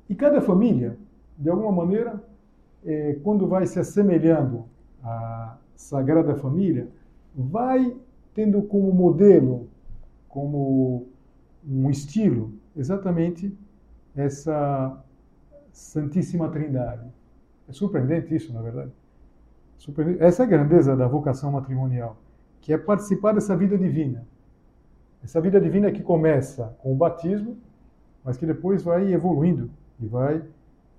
e 0.09 0.15
cada 0.15 0.41
família, 0.41 0.97
de 1.37 1.49
alguma 1.49 1.71
maneira, 1.71 2.21
é, 2.83 3.13
quando 3.23 3.47
vai 3.47 3.65
se 3.65 3.79
assemelhando 3.79 4.65
à 5.03 5.57
Sagrada 5.75 6.35
Família, 6.35 6.87
vai 7.35 7.95
tendo 8.33 8.61
como 8.63 8.91
modelo 8.91 9.67
como 10.27 11.07
um 11.67 11.89
estilo 11.89 12.53
exatamente 12.75 13.55
essa 14.15 15.03
Santíssima 15.71 16.49
Trindade. 16.49 17.07
É 17.67 17.71
surpreendente 17.71 18.35
isso, 18.35 18.53
na 18.53 18.61
verdade. 18.61 18.91
Essa 20.19 20.43
é 20.43 20.45
a 20.45 20.49
grandeza 20.49 20.95
da 20.95 21.07
vocação 21.07 21.51
matrimonial, 21.51 22.17
que 22.59 22.73
é 22.73 22.77
participar 22.77 23.33
dessa 23.33 23.55
vida 23.55 23.77
divina. 23.77 24.25
Essa 25.23 25.39
vida 25.39 25.59
divina 25.59 25.91
que 25.91 26.01
começa 26.01 26.75
com 26.79 26.91
o 26.91 26.95
batismo, 26.95 27.57
mas 28.23 28.37
que 28.37 28.45
depois 28.45 28.83
vai 28.83 29.13
evoluindo 29.13 29.69
e 29.99 30.05
vai, 30.07 30.43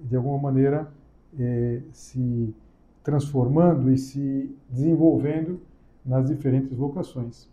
de 0.01 0.17
alguma 0.17 0.39
maneira, 0.39 0.91
eh, 1.39 1.83
se 1.93 2.55
transformando 3.03 3.91
e 3.91 3.99
se 3.99 4.55
desenvolvendo 4.69 5.61
nas 6.05 6.27
diferentes 6.27 6.77
vocações. 6.77 7.49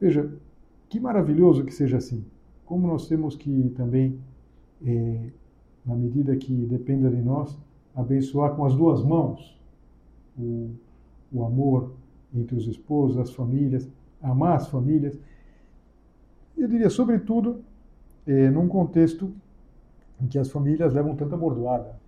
Veja, 0.00 0.30
que 0.88 1.00
maravilhoso 1.00 1.64
que 1.64 1.72
seja 1.72 1.96
assim. 1.96 2.24
Como 2.64 2.86
nós 2.86 3.08
temos 3.08 3.36
que 3.36 3.72
também, 3.76 4.18
é, 4.84 5.30
na 5.84 5.94
medida 5.94 6.36
que 6.36 6.52
dependa 6.66 7.10
de 7.10 7.20
nós, 7.20 7.58
abençoar 7.94 8.54
com 8.54 8.64
as 8.64 8.74
duas 8.74 9.02
mãos 9.02 9.60
o, 10.38 10.70
o 11.32 11.44
amor 11.44 11.92
entre 12.34 12.56
os 12.56 12.66
esposos, 12.66 13.18
as 13.18 13.32
famílias, 13.32 13.88
amar 14.20 14.56
as 14.56 14.68
famílias. 14.68 15.18
Eu 16.56 16.68
diria, 16.68 16.88
sobretudo, 16.88 17.62
é, 18.26 18.48
num 18.50 18.68
contexto 18.68 19.32
em 20.20 20.26
que 20.26 20.38
as 20.38 20.50
famílias 20.50 20.92
levam 20.92 21.14
tanta 21.16 21.36
bordoada. 21.36 21.98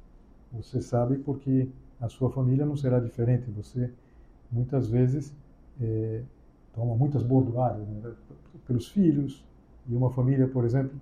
Você 0.53 0.81
sabe 0.81 1.19
porque 1.19 1.69
a 2.01 2.09
sua 2.09 2.31
família 2.31 2.65
não 2.65 2.77
será 2.77 3.01
diferente. 3.01 3.51
Você, 3.51 3.91
muitas 4.51 4.89
vezes, 4.89 5.35
é, 5.81 6.23
toma 6.75 6.95
muitas 6.95 7.23
bordoadas 7.23 7.87
né, 7.89 8.13
pelos 8.67 8.89
filhos. 8.89 9.45
E 9.89 9.95
uma 9.95 10.11
família, 10.11 10.47
por 10.47 10.65
exemplo, 10.65 10.99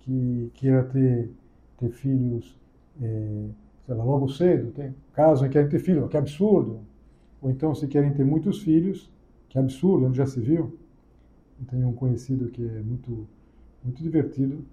que 0.00 0.50
queira 0.54 0.84
ter, 0.84 1.30
ter 1.78 1.90
filhos, 1.90 2.56
é, 3.00 3.46
sei 3.86 3.94
lá, 3.94 4.04
logo 4.04 4.28
cedo, 4.28 4.72
tem 4.72 4.94
casos 5.12 5.44
em 5.44 5.48
que 5.48 5.52
querem 5.52 5.68
ter 5.68 5.78
filhos, 5.78 6.08
que 6.08 6.16
absurdo. 6.16 6.80
Ou 7.40 7.50
então, 7.50 7.74
se 7.74 7.86
querem 7.86 8.12
ter 8.12 8.24
muitos 8.24 8.62
filhos, 8.62 9.10
que 9.48 9.58
absurdo, 9.58 10.06
onde 10.06 10.18
já 10.18 10.26
se 10.26 10.40
viu. 10.40 10.78
Tenho 11.68 11.88
um 11.88 11.92
conhecido 11.92 12.48
que 12.48 12.66
é 12.66 12.80
muito, 12.82 13.26
muito 13.84 14.02
divertido, 14.02 14.64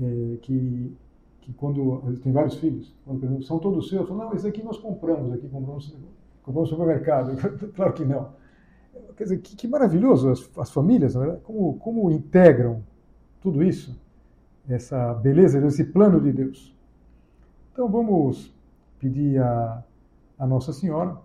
é, 0.00 0.36
que, 0.42 0.94
que 1.40 1.52
quando 1.54 2.18
tem 2.22 2.32
vários 2.32 2.56
filhos, 2.56 2.94
quando 3.04 3.20
perguntam, 3.20 3.42
são 3.42 3.58
todos 3.58 3.88
seus? 3.88 4.02
Eu 4.02 4.06
falo, 4.06 4.24
não, 4.24 4.34
esse 4.34 4.46
aqui 4.46 4.62
nós 4.62 4.78
compramos, 4.78 5.32
aqui 5.32 5.48
compramos, 5.48 5.96
compramos 6.42 6.70
no 6.70 6.76
supermercado. 6.76 7.36
claro 7.74 7.92
que 7.92 8.04
não. 8.04 8.32
Quer 9.16 9.24
dizer, 9.24 9.38
que, 9.38 9.56
que 9.56 9.68
maravilhoso 9.68 10.28
as, 10.30 10.50
as 10.58 10.70
famílias, 10.70 11.16
é 11.16 11.36
como, 11.44 11.78
como 11.78 12.10
integram 12.10 12.82
tudo 13.40 13.62
isso, 13.62 13.98
essa 14.68 15.14
beleza, 15.14 15.64
esse 15.66 15.84
plano 15.84 16.20
de 16.20 16.32
Deus. 16.32 16.74
Então 17.72 17.88
vamos 17.88 18.54
pedir 18.98 19.40
a, 19.40 19.84
a 20.38 20.46
Nossa 20.46 20.72
Senhora, 20.72 21.16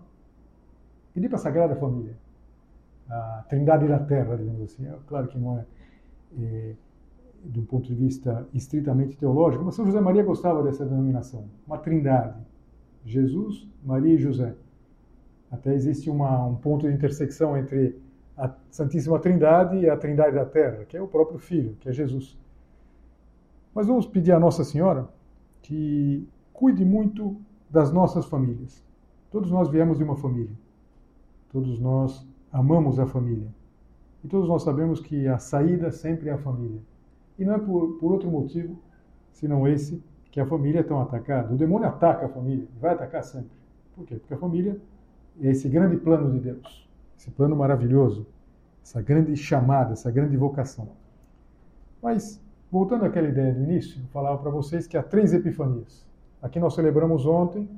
pedir 1.14 1.28
para 1.28 1.38
a 1.38 1.40
Sagrada 1.40 1.74
Família, 1.76 2.14
a 3.10 3.44
Trindade 3.48 3.88
da 3.88 3.98
Terra, 3.98 4.36
digamos 4.36 4.62
assim. 4.62 4.86
É, 4.86 4.94
claro 5.06 5.28
que 5.28 5.38
não 5.38 5.58
é, 5.58 5.64
é 6.38 6.74
do 7.42 7.62
ponto 7.62 7.88
de 7.88 7.94
vista 7.94 8.46
estritamente 8.52 9.16
teológico, 9.16 9.64
mas 9.64 9.74
São 9.74 9.86
José 9.86 10.00
Maria 10.00 10.22
gostava 10.22 10.62
dessa 10.62 10.84
denominação, 10.84 11.48
uma 11.66 11.78
trindade. 11.78 12.38
Jesus, 13.04 13.66
Maria 13.82 14.14
e 14.14 14.18
José. 14.18 14.54
Até 15.50 15.74
existe 15.74 16.10
uma, 16.10 16.46
um 16.46 16.54
ponto 16.54 16.86
de 16.86 16.94
intersecção 16.94 17.56
entre 17.56 17.98
a 18.36 18.54
Santíssima 18.70 19.18
Trindade 19.18 19.78
e 19.78 19.88
a 19.88 19.96
Trindade 19.96 20.34
da 20.34 20.44
Terra, 20.44 20.84
que 20.84 20.96
é 20.96 21.02
o 21.02 21.08
próprio 21.08 21.38
Filho, 21.38 21.76
que 21.80 21.88
é 21.88 21.92
Jesus. 21.92 22.38
Mas 23.74 23.86
vamos 23.86 24.06
pedir 24.06 24.32
à 24.32 24.38
Nossa 24.38 24.64
Senhora 24.64 25.08
que 25.62 26.28
cuide 26.52 26.84
muito 26.84 27.36
das 27.68 27.92
nossas 27.92 28.26
famílias. 28.26 28.84
Todos 29.30 29.50
nós 29.50 29.68
viemos 29.68 29.98
de 29.98 30.04
uma 30.04 30.16
família. 30.16 30.56
Todos 31.50 31.78
nós 31.78 32.26
amamos 32.52 32.98
a 32.98 33.06
família. 33.06 33.48
E 34.22 34.28
todos 34.28 34.48
nós 34.48 34.62
sabemos 34.62 35.00
que 35.00 35.26
a 35.26 35.38
saída 35.38 35.90
sempre 35.90 36.28
é 36.28 36.32
a 36.32 36.38
família. 36.38 36.80
E 37.38 37.44
não 37.44 37.54
é 37.54 37.58
por, 37.58 37.98
por 37.98 38.12
outro 38.12 38.30
motivo, 38.30 38.78
senão 39.32 39.66
esse, 39.66 40.02
que 40.30 40.40
a 40.40 40.46
família 40.46 40.80
é 40.80 40.82
tão 40.82 41.00
atacada. 41.00 41.52
O 41.52 41.56
demônio 41.56 41.88
ataca 41.88 42.26
a 42.26 42.28
família, 42.28 42.66
vai 42.80 42.92
atacar 42.92 43.24
sempre. 43.24 43.50
Por 43.94 44.04
quê? 44.04 44.16
Porque 44.16 44.34
a 44.34 44.38
família 44.38 44.80
esse 45.40 45.68
grande 45.68 45.96
plano 45.96 46.30
de 46.32 46.38
Deus, 46.38 46.88
esse 47.16 47.30
plano 47.30 47.56
maravilhoso, 47.56 48.26
essa 48.82 49.00
grande 49.00 49.36
chamada, 49.36 49.92
essa 49.92 50.10
grande 50.10 50.36
vocação. 50.36 50.88
Mas, 52.02 52.42
voltando 52.70 53.04
àquela 53.04 53.28
ideia 53.28 53.52
do 53.52 53.62
início, 53.62 54.00
eu 54.00 54.08
falava 54.08 54.38
para 54.38 54.50
vocês 54.50 54.86
que 54.86 54.96
há 54.96 55.02
três 55.02 55.32
epifanias. 55.32 56.06
Aqui 56.42 56.58
nós 56.58 56.74
celebramos 56.74 57.26
ontem, 57.26 57.68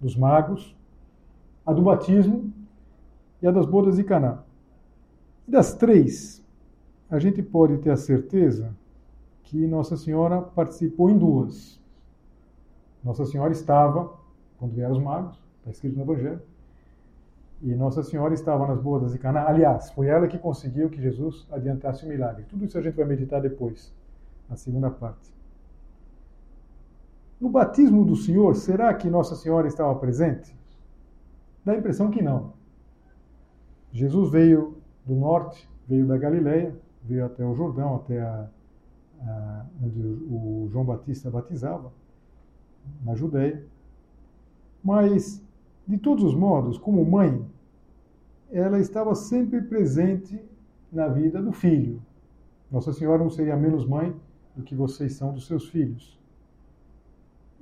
dos 0.00 0.16
magos, 0.16 0.76
a 1.64 1.72
do 1.72 1.82
batismo 1.82 2.52
e 3.42 3.46
a 3.46 3.50
das 3.50 3.66
bodas 3.66 3.96
de 3.96 4.04
Caná. 4.04 4.42
Das 5.46 5.74
três, 5.74 6.44
a 7.10 7.18
gente 7.18 7.42
pode 7.42 7.78
ter 7.78 7.90
a 7.90 7.96
certeza 7.96 8.74
que 9.42 9.66
Nossa 9.66 9.96
Senhora 9.96 10.40
participou 10.40 11.10
em 11.10 11.18
duas. 11.18 11.80
Nossa 13.02 13.24
Senhora 13.24 13.52
estava, 13.52 14.12
quando 14.58 14.74
vieram 14.74 14.92
os 14.92 15.02
magos, 15.02 15.36
está 15.58 15.70
escrito 15.70 15.96
no 15.96 16.02
Evangelho, 16.02 16.40
e 17.62 17.74
Nossa 17.74 18.02
Senhora 18.02 18.32
estava 18.32 18.66
nas 18.66 18.80
bodas 18.80 19.12
de 19.12 19.18
Caná. 19.18 19.46
Aliás, 19.46 19.90
foi 19.90 20.06
ela 20.06 20.28
que 20.28 20.38
conseguiu 20.38 20.88
que 20.88 21.00
Jesus 21.00 21.46
adiantasse 21.50 22.04
o 22.04 22.08
milagre. 22.08 22.44
Tudo 22.44 22.64
isso 22.64 22.78
a 22.78 22.82
gente 22.82 22.94
vai 22.94 23.04
meditar 23.04 23.40
depois, 23.40 23.92
na 24.48 24.56
segunda 24.56 24.90
parte. 24.90 25.34
No 27.40 27.48
batismo 27.48 28.04
do 28.04 28.14
Senhor, 28.16 28.54
será 28.54 28.92
que 28.94 29.10
Nossa 29.10 29.34
Senhora 29.34 29.66
estava 29.66 29.94
presente? 29.96 30.54
Dá 31.64 31.72
a 31.72 31.76
impressão 31.76 32.10
que 32.10 32.22
não. 32.22 32.59
Jesus 33.92 34.30
veio 34.30 34.76
do 35.04 35.14
norte, 35.14 35.68
veio 35.88 36.06
da 36.06 36.16
Galileia, 36.16 36.74
veio 37.02 37.24
até 37.24 37.44
o 37.44 37.54
Jordão, 37.54 37.96
até 37.96 38.20
a, 38.20 38.48
a, 39.20 39.66
onde 39.82 40.00
o 40.00 40.68
João 40.70 40.84
Batista 40.84 41.30
batizava, 41.30 41.92
na 43.04 43.14
Judéia. 43.14 43.64
Mas 44.82 45.42
de 45.86 45.98
todos 45.98 46.22
os 46.24 46.34
modos, 46.34 46.78
como 46.78 47.04
mãe, 47.04 47.44
ela 48.50 48.78
estava 48.78 49.14
sempre 49.14 49.60
presente 49.62 50.40
na 50.92 51.08
vida 51.08 51.42
do 51.42 51.52
filho. 51.52 52.00
Nossa 52.70 52.92
Senhora 52.92 53.22
não 53.22 53.30
seria 53.30 53.56
menos 53.56 53.84
mãe 53.84 54.14
do 54.54 54.62
que 54.62 54.74
vocês 54.74 55.14
são 55.14 55.32
dos 55.32 55.46
seus 55.46 55.68
filhos. 55.68 56.18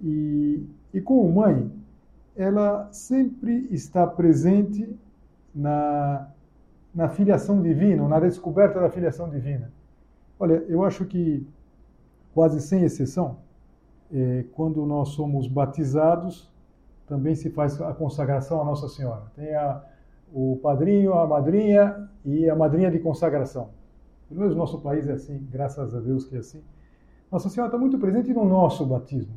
E, 0.03 0.65
e 0.93 1.01
como 1.01 1.33
mãe, 1.33 1.71
ela 2.37 2.91
sempre 2.93 3.67
está 3.71 4.07
presente 4.07 4.97
na, 5.59 6.29
na 6.95 7.09
filiação 7.09 7.61
divina, 7.61 8.07
na 8.07 8.21
descoberta 8.21 8.81
da 8.81 8.89
filiação 8.89 9.29
divina. 9.29 9.73
Olha, 10.39 10.65
eu 10.69 10.85
acho 10.85 11.05
que, 11.05 11.45
quase 12.33 12.61
sem 12.61 12.85
exceção, 12.85 13.39
é, 14.13 14.45
quando 14.55 14.87
nós 14.87 15.09
somos 15.11 15.49
batizados, 15.49 16.49
também 17.09 17.35
se 17.35 17.51
faz 17.51 17.81
a 17.83 17.93
consagração 17.93 18.61
à 18.61 18.65
Nossa 18.65 18.89
Senhora. 18.89 19.23
Tem 19.35 19.53
a, 19.55 19.83
o 20.33 20.59
padrinho, 20.63 21.15
a 21.15 21.27
madrinha 21.27 22.09
e 22.25 22.49
a 22.49 22.55
madrinha 22.55 22.91
de 22.91 23.01
consagração. 23.01 23.71
Pelo 24.29 24.41
menos 24.41 24.55
no 24.55 24.61
nosso 24.61 24.79
país 24.81 25.09
é 25.09 25.13
assim, 25.13 25.45
graças 25.51 25.95
a 25.95 26.01
Deus 26.01 26.25
que 26.25 26.37
é 26.37 26.39
assim. 26.39 26.63
Nossa 27.33 27.49
Senhora 27.49 27.69
está 27.69 27.79
muito 27.79 27.99
presente 27.99 28.33
no 28.33 28.45
nosso 28.45 28.87
batismo. 28.87 29.35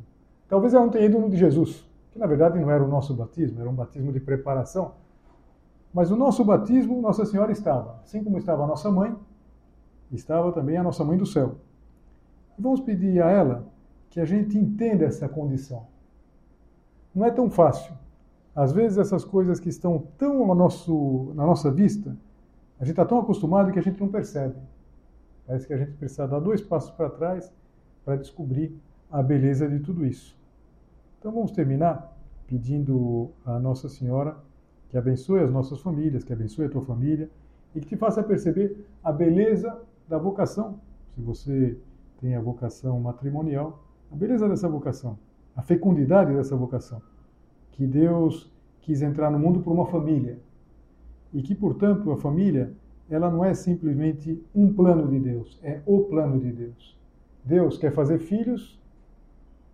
Talvez 0.47 0.73
ela 0.73 0.84
não 0.84 0.91
tenha 0.91 1.05
ido 1.05 1.17
no 1.17 1.29
de 1.29 1.38
Jesus, 1.38 1.84
que 2.12 2.19
na 2.19 2.27
verdade 2.27 2.60
não 2.60 2.69
era 2.69 2.84
o 2.84 2.88
nosso 2.88 3.13
batismo, 3.13 3.60
era 3.60 3.69
um 3.69 3.73
batismo 3.73 4.12
de 4.12 4.19
preparação. 4.19 4.93
Mas 5.93 6.10
no 6.10 6.15
nosso 6.15 6.43
batismo, 6.43 7.01
Nossa 7.01 7.25
Senhora 7.25 7.51
estava. 7.51 7.99
Assim 8.04 8.23
como 8.23 8.38
estava 8.38 8.63
a 8.63 8.67
nossa 8.67 8.89
mãe, 8.89 9.15
estava 10.12 10.51
também 10.51 10.77
a 10.77 10.84
nossa 10.84 11.04
mãe 11.04 11.17
do 11.17 11.25
céu. 11.25 11.56
Vamos 12.58 12.80
pedir 12.80 13.21
a 13.21 13.30
ela 13.30 13.67
que 14.10 14.19
a 14.19 14.25
gente 14.25 14.58
entenda 14.58 15.06
essa 15.06 15.27
condição 15.27 15.91
não 17.13 17.25
é 17.25 17.32
tão 17.32 17.49
fácil. 17.49 17.93
Às 18.56 18.71
vezes 18.71 18.97
essas 18.97 19.23
coisas 19.23 19.60
que 19.60 19.69
estão 19.69 20.08
tão 20.17 20.54
nosso, 20.56 21.32
na 21.36 21.45
nossa 21.45 21.71
vista, 21.71 22.17
a 22.80 22.84
gente 22.84 22.93
está 22.93 23.06
tão 23.06 23.19
acostumado 23.19 23.71
que 23.71 23.80
a 23.80 23.82
gente 23.82 23.99
não 23.99 24.10
percebe. 24.10 24.56
Parece 25.45 25.67
que 25.67 25.73
a 25.73 25.77
gente 25.77 25.91
precisa 25.93 26.27
dar 26.27 26.39
dois 26.39 26.62
passos 26.62 26.91
para 26.91 27.10
trás 27.10 27.51
para 28.04 28.15
descobrir 28.15 28.75
a 29.12 29.21
beleza 29.21 29.67
de 29.67 29.80
tudo 29.80 30.06
isso. 30.06 30.38
Então 31.19 31.32
vamos 31.32 31.51
terminar 31.51 32.17
pedindo 32.47 33.30
a 33.45 33.60
Nossa 33.60 33.88
Senhora 33.88 34.38
que 34.91 34.97
abençoe 34.97 35.39
as 35.39 35.51
nossas 35.51 35.82
famílias, 35.82 36.23
que 36.23 36.32
abençoe 36.32 36.65
a 36.65 36.69
tua 36.69 36.84
família 36.84 37.27
e 37.73 37.80
que 37.80 37.88
te 37.88 37.97
faça 37.97 38.21
perceber 38.21 38.86
a 39.04 39.12
beleza 39.12 39.82
da 40.08 40.19
vocação. 40.19 40.80
Se 41.15 41.21
você 41.21 41.75
tem 42.19 42.36
a 42.36 42.41
vocação 42.41 42.99
matrimonial, 42.99 43.84
a 44.12 44.15
beleza 44.15 44.47
dessa 44.47 44.69
vocação 44.69 45.17
a 45.56 45.62
fecundidade 45.62 46.34
dessa 46.34 46.56
vocação. 46.56 47.01
Que 47.71 47.86
Deus 47.86 48.51
quis 48.82 49.01
entrar 49.01 49.32
no 49.32 49.39
mundo 49.39 49.60
por 49.62 49.71
uma 49.71 49.86
família. 49.86 50.39
E 51.34 51.41
que, 51.41 51.56
portanto, 51.56 52.12
a 52.12 52.17
família, 52.17 52.73
ela 53.10 53.30
não 53.30 53.43
é 53.43 53.54
simplesmente 53.54 54.41
um 54.54 54.73
plano 54.73 55.08
de 55.08 55.19
Deus, 55.19 55.60
é 55.63 55.82
o 55.86 56.01
plano 56.01 56.39
de 56.39 56.51
Deus. 56.51 56.97
Deus 57.43 57.77
quer 57.77 57.91
fazer 57.91 58.19
filhos, 58.19 58.80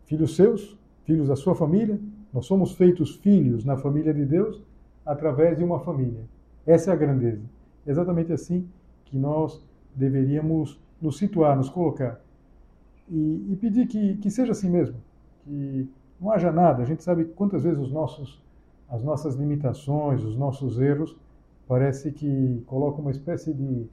filhos 0.05 0.35
seus, 0.35 0.77
filhos 1.03 1.27
da 1.27 1.35
sua 1.35 1.55
família. 1.55 1.99
Nós 2.33 2.45
somos 2.45 2.73
feitos 2.73 3.15
filhos 3.15 3.65
na 3.65 3.77
família 3.77 4.13
de 4.13 4.25
Deus 4.25 4.61
através 5.07 5.57
de 5.57 5.63
uma 5.63 5.79
família. 5.79 6.21
Essa 6.65 6.91
é 6.91 6.93
a 6.93 6.97
grandeza. 6.97 7.41
É 7.85 7.91
exatamente 7.91 8.31
assim 8.33 8.67
que 9.05 9.17
nós 9.17 9.63
deveríamos 9.95 10.79
nos 11.01 11.17
situar, 11.17 11.55
nos 11.55 11.69
colocar. 11.69 12.19
E, 13.09 13.47
e 13.49 13.55
pedir 13.55 13.87
que, 13.87 14.17
que 14.17 14.29
seja 14.29 14.51
assim 14.51 14.69
mesmo 14.69 14.97
que 15.47 15.89
não 16.19 16.31
haja 16.31 16.51
nada. 16.51 16.83
A 16.83 16.85
gente 16.85 17.03
sabe 17.03 17.23
quantas 17.23 17.63
vezes 17.63 17.79
os 17.79 17.91
nossos, 17.91 18.43
as 18.89 19.01
nossas 19.01 19.35
limitações, 19.35 20.23
os 20.23 20.35
nossos 20.35 20.79
erros, 20.79 21.15
parece 21.67 22.11
que 22.11 22.61
colocam 22.67 23.01
uma 23.01 23.11
espécie 23.11 23.53
de, 23.53 23.87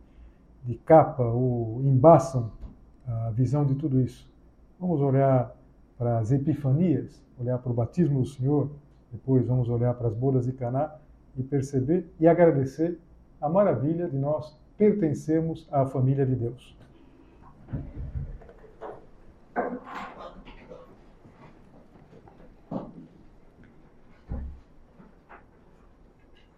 de 0.64 0.74
capa 0.78 1.22
ou 1.22 1.80
embaçam 1.82 2.50
a 3.06 3.30
visão 3.30 3.64
de 3.64 3.76
tudo 3.76 4.00
isso. 4.00 4.28
Vamos 4.80 5.00
olhar 5.00 5.54
para 5.96 6.18
as 6.18 6.32
epifanias, 6.32 7.22
olhar 7.38 7.58
para 7.58 7.70
o 7.70 7.74
batismo 7.74 8.20
do 8.20 8.26
Senhor, 8.26 8.68
depois 9.12 9.46
vamos 9.46 9.68
olhar 9.68 9.94
para 9.94 10.08
as 10.08 10.14
bodas 10.14 10.44
de 10.44 10.52
Caná 10.52 10.96
e 11.36 11.42
perceber 11.42 12.06
e 12.18 12.26
agradecer 12.26 12.98
a 13.40 13.48
maravilha 13.48 14.08
de 14.08 14.16
nós 14.16 14.56
pertencermos 14.76 15.68
à 15.70 15.86
família 15.86 16.26
de 16.26 16.34
Deus. 16.34 16.76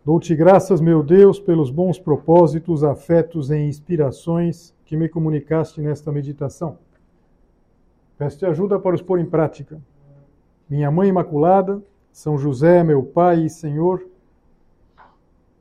Dou-te 0.05 0.37
graças, 0.37 0.81
meu 0.81 1.03
Deus, 1.03 1.41
pelos 1.41 1.69
bons 1.69 1.99
propósitos, 1.99 2.85
afetos 2.85 3.51
e 3.51 3.57
inspirações 3.57 4.73
que 4.85 4.97
me 4.97 5.09
comunicaste 5.09 5.81
nesta 5.81 6.13
meditação. 6.13 6.79
Peço-te 8.17 8.47
ajuda 8.47 8.79
para 8.79 8.95
os 8.95 9.03
pôr 9.03 9.19
em 9.19 9.27
prática. 9.27 9.81
Minha 10.71 10.93
Mãe 10.93 11.09
Imaculada, 11.09 11.83
São 12.13 12.39
José, 12.39 12.85
meu 12.85 13.03
Pai 13.03 13.47
e 13.47 13.51
Senhor, 13.51 14.07